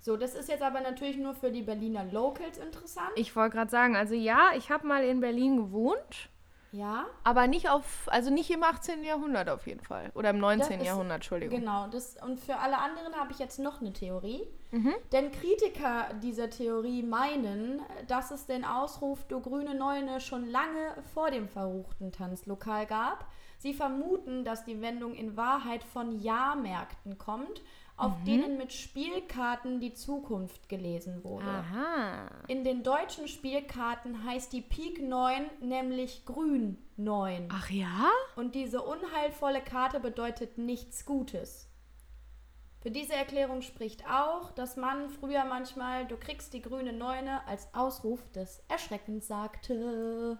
[0.00, 3.10] So, das ist jetzt aber natürlich nur für die Berliner Locals interessant.
[3.16, 6.28] Ich wollte gerade sagen, also ja, ich habe mal in Berlin gewohnt
[6.70, 7.06] Ja.
[7.24, 9.02] Aber nicht auf, also nicht im 18.
[9.02, 10.12] Jahrhundert auf jeden Fall.
[10.14, 10.80] Oder im 19.
[10.80, 11.58] ist- Jahrhundert, Entschuldigung.
[11.58, 14.46] Genau, das, und für alle anderen habe ich jetzt noch eine Theorie.
[14.70, 14.94] Mhm.
[15.12, 21.30] Denn Kritiker dieser Theorie meinen, dass es den Ausruf Du grüne Neune schon lange vor
[21.30, 23.26] dem verruchten Tanzlokal gab.
[23.58, 27.60] Sie vermuten, dass die Wendung in Wahrheit von Jahrmärkten kommt,
[27.96, 28.24] auf Mhm.
[28.24, 31.44] denen mit Spielkarten die Zukunft gelesen wurde.
[31.48, 32.30] Aha.
[32.46, 37.48] In den deutschen Spielkarten heißt die Pik 9 nämlich Grün 9.
[37.52, 38.08] Ach ja?
[38.36, 41.68] Und diese unheilvolle Karte bedeutet nichts Gutes.
[42.80, 47.74] Für diese Erklärung spricht auch, dass man früher manchmal du kriegst die grüne Neune als
[47.74, 50.38] Ausruf des Erschreckens sagte.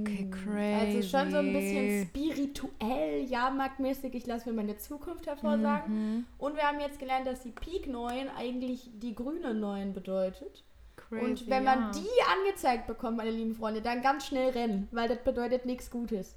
[0.00, 0.96] Okay, crazy.
[0.96, 4.14] Also schon so ein bisschen spirituell, jahrmarktmäßig.
[4.14, 5.94] Ich lasse mir meine Zukunft hervorsagen.
[5.94, 6.24] Mhm.
[6.38, 10.64] Und wir haben jetzt gelernt, dass die Pik 9 eigentlich die grüne 9 bedeutet.
[10.96, 11.90] Crazy, Und wenn man ja.
[11.92, 16.36] die angezeigt bekommt, meine lieben Freunde, dann ganz schnell rennen, weil das bedeutet nichts Gutes.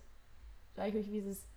[0.76, 1.51] Sag ich euch, wie es ist.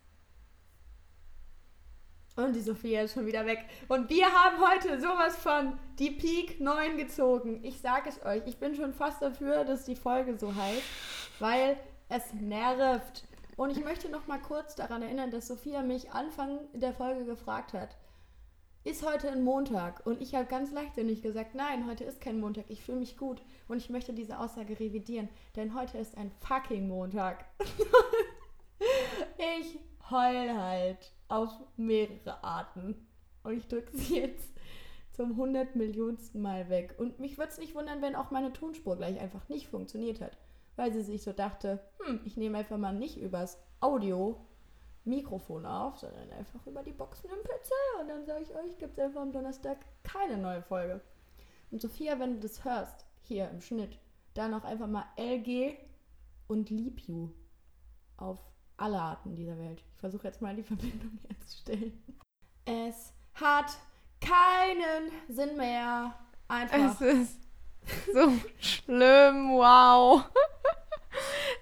[2.37, 3.65] Und die Sophia ist schon wieder weg.
[3.87, 7.61] Und wir haben heute sowas von die Peak 9 gezogen.
[7.63, 10.83] Ich sag es euch, ich bin schon fast dafür, dass die Folge so heißt,
[11.39, 11.77] weil
[12.09, 13.25] es nervt.
[13.57, 17.73] Und ich möchte noch mal kurz daran erinnern, dass Sophia mich Anfang der Folge gefragt
[17.73, 17.97] hat,
[18.83, 20.05] ist heute ein Montag?
[20.05, 22.65] Und ich habe ganz leichtsinnig gesagt, nein, heute ist kein Montag.
[22.69, 23.41] Ich fühle mich gut.
[23.69, 27.47] Und ich möchte diese Aussage revidieren, denn heute ist ein fucking Montag.
[29.61, 29.79] ich
[30.11, 33.07] heul halt auf mehrere Arten.
[33.43, 34.53] Und ich drücke sie jetzt
[35.13, 36.95] zum 100 Millionsten Mal weg.
[36.99, 40.37] Und mich würde es nicht wundern, wenn auch meine Tonspur gleich einfach nicht funktioniert hat.
[40.77, 44.45] Weil sie sich so dachte, hm, ich nehme einfach mal nicht übers Audio
[45.05, 47.71] Mikrofon auf, sondern einfach über die Boxen im PC.
[48.01, 51.01] Und dann sage ich euch, gibt es einfach am Donnerstag keine neue Folge.
[51.71, 53.99] Und Sophia, wenn du das hörst, hier im Schnitt,
[54.35, 55.77] dann auch einfach mal LG
[56.49, 57.31] und Leap You
[58.17, 58.41] auf
[58.77, 59.83] alle Arten dieser Welt.
[59.95, 62.03] Ich versuche jetzt mal die Verbindung herzustellen.
[62.65, 63.77] Es hat
[64.21, 66.15] keinen Sinn mehr.
[66.49, 67.01] Einfach.
[67.01, 67.41] Es ist
[68.13, 70.25] so schlimm, wow.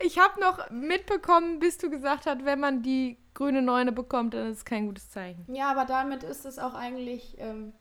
[0.01, 4.51] Ich habe noch mitbekommen, bis du gesagt hast, wenn man die grüne Neune bekommt, dann
[4.51, 5.45] ist es kein gutes Zeichen.
[5.53, 7.73] Ja, aber damit ist es auch eigentlich, ähm,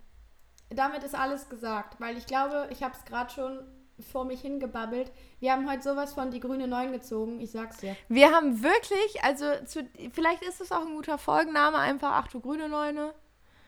[0.69, 3.59] damit ist alles gesagt, weil ich glaube, ich habe es gerade schon
[4.01, 5.11] vor mich hingebabbelt.
[5.39, 7.95] Wir haben heute sowas von die grüne Neun gezogen, ich sag's dir.
[8.07, 12.39] Wir haben wirklich, also zu, vielleicht ist es auch ein guter Folgenname, einfach Ach du
[12.39, 13.13] grüne Neune.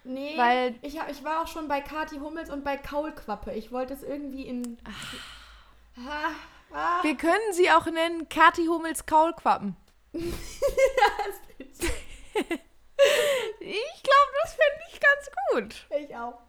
[0.03, 3.53] Nee, Weil- ich, hab, ich war auch schon bei Kati Hummels und bei Kaulquappe.
[3.53, 4.77] Ich wollte es irgendwie in.
[5.95, 6.31] Ah,
[6.73, 7.03] ah.
[7.03, 9.75] Wir können sie auch nennen Kati Hummels Kaulquappen.
[13.59, 15.87] Ich glaube, das finde ich ganz gut.
[15.99, 16.39] Ich auch.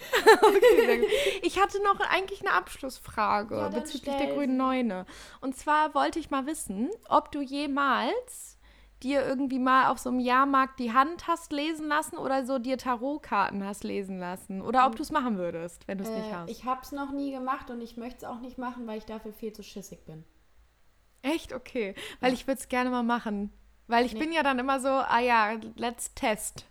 [0.42, 1.06] Okay.
[1.42, 5.06] Ich hatte noch eigentlich eine Abschlussfrage Ja, bezüglich der grünen Neune.
[5.40, 8.58] Und zwar wollte ich mal wissen, ob du jemals
[9.02, 12.76] dir irgendwie mal auf so einem Jahrmarkt die Hand hast lesen lassen oder so dir
[12.76, 14.60] Tarotkarten hast lesen lassen.
[14.60, 16.50] Oder ob du es machen würdest, wenn du es nicht Äh, hast.
[16.50, 19.32] ich hab's noch nie gemacht und ich möchte es auch nicht machen, weil ich dafür
[19.32, 20.24] viel zu schissig bin.
[21.22, 21.52] Echt?
[21.54, 21.94] Okay.
[22.20, 23.50] Weil ich würde es gerne mal machen.
[23.86, 24.20] Weil ich Nee.
[24.20, 26.66] bin ja dann immer so, ah ja, let's test.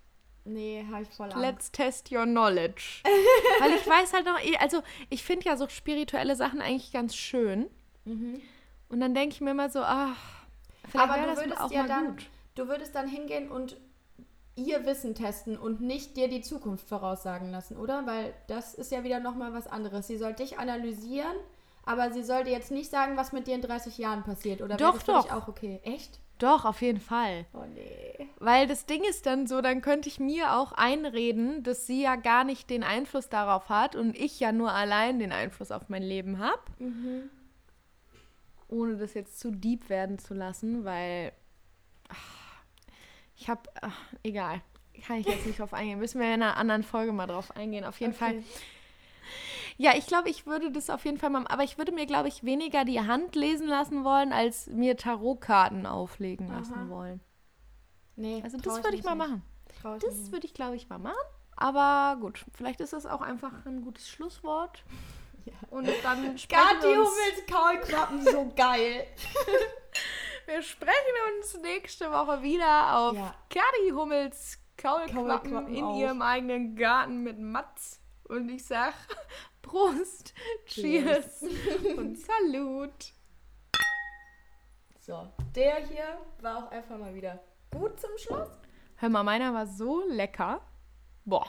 [0.53, 1.37] Nee, habe ich voll Angst.
[1.37, 3.01] Let's test your knowledge.
[3.59, 7.67] Weil ich weiß halt noch, also ich finde ja so spirituelle Sachen eigentlich ganz schön.
[8.89, 10.17] Und dann denke ich mir immer so, ach,
[10.87, 12.25] vielleicht Aber wäre du das würdest auch ja mal dann, gut.
[12.55, 13.77] du würdest dann hingehen und
[14.55, 18.05] ihr Wissen testen und nicht dir die Zukunft voraussagen lassen, oder?
[18.05, 20.07] Weil das ist ja wieder nochmal was anderes.
[20.07, 21.35] Sie soll dich analysieren,
[21.85, 24.75] aber sie soll dir jetzt nicht sagen, was mit dir in 30 Jahren passiert, oder?
[24.75, 25.31] Doch, doch.
[25.31, 25.79] auch okay.
[25.83, 26.19] Echt?
[26.39, 27.45] Doch, auf jeden Fall.
[27.53, 28.29] Oh nee.
[28.39, 32.15] Weil das Ding ist dann so, dann könnte ich mir auch einreden, dass sie ja
[32.15, 36.03] gar nicht den Einfluss darauf hat und ich ja nur allein den Einfluss auf mein
[36.03, 36.61] Leben habe.
[36.79, 37.29] Mhm.
[38.69, 41.33] Ohne das jetzt zu deep werden zu lassen, weil
[42.07, 42.61] ach,
[43.35, 43.63] ich habe,
[44.23, 44.61] egal,
[45.05, 45.99] kann ich jetzt nicht drauf eingehen.
[45.99, 47.83] Müssen wir in einer anderen Folge mal drauf eingehen.
[47.83, 48.43] Auf jeden Fall.
[49.81, 52.27] Ja, ich glaube, ich würde das auf jeden Fall mal, aber ich würde mir, glaube
[52.27, 56.89] ich, weniger die Hand lesen lassen wollen, als mir Tarotkarten auflegen lassen Aha.
[56.89, 57.21] wollen.
[58.17, 59.29] Nee, Also das würde ich mal nicht.
[59.29, 59.41] machen.
[59.71, 61.15] Ich Das würde ich, glaube ich, mal machen.
[61.55, 64.83] Aber gut, vielleicht ist das auch einfach ein gutes Schlusswort.
[65.45, 65.53] Ja.
[65.69, 69.07] Und dann sprechen Gatti wir uns, Hummels Kaulquappen, so geil.
[70.47, 73.33] wir sprechen uns nächste Woche wieder auf Ja.
[73.49, 75.97] Gatti Hummels Kaulquappen, Kaulquappen in auf.
[75.97, 78.01] ihrem eigenen Garten mit Mats.
[78.27, 78.93] Und ich sag
[79.69, 80.33] Prost,
[80.65, 81.43] Cheers
[81.95, 83.13] und Salut.
[84.99, 87.39] So, der hier war auch einfach mal wieder
[87.69, 88.49] gut zum Schluss.
[88.95, 90.61] Hör mal, meiner war so lecker.
[91.23, 91.45] Boah.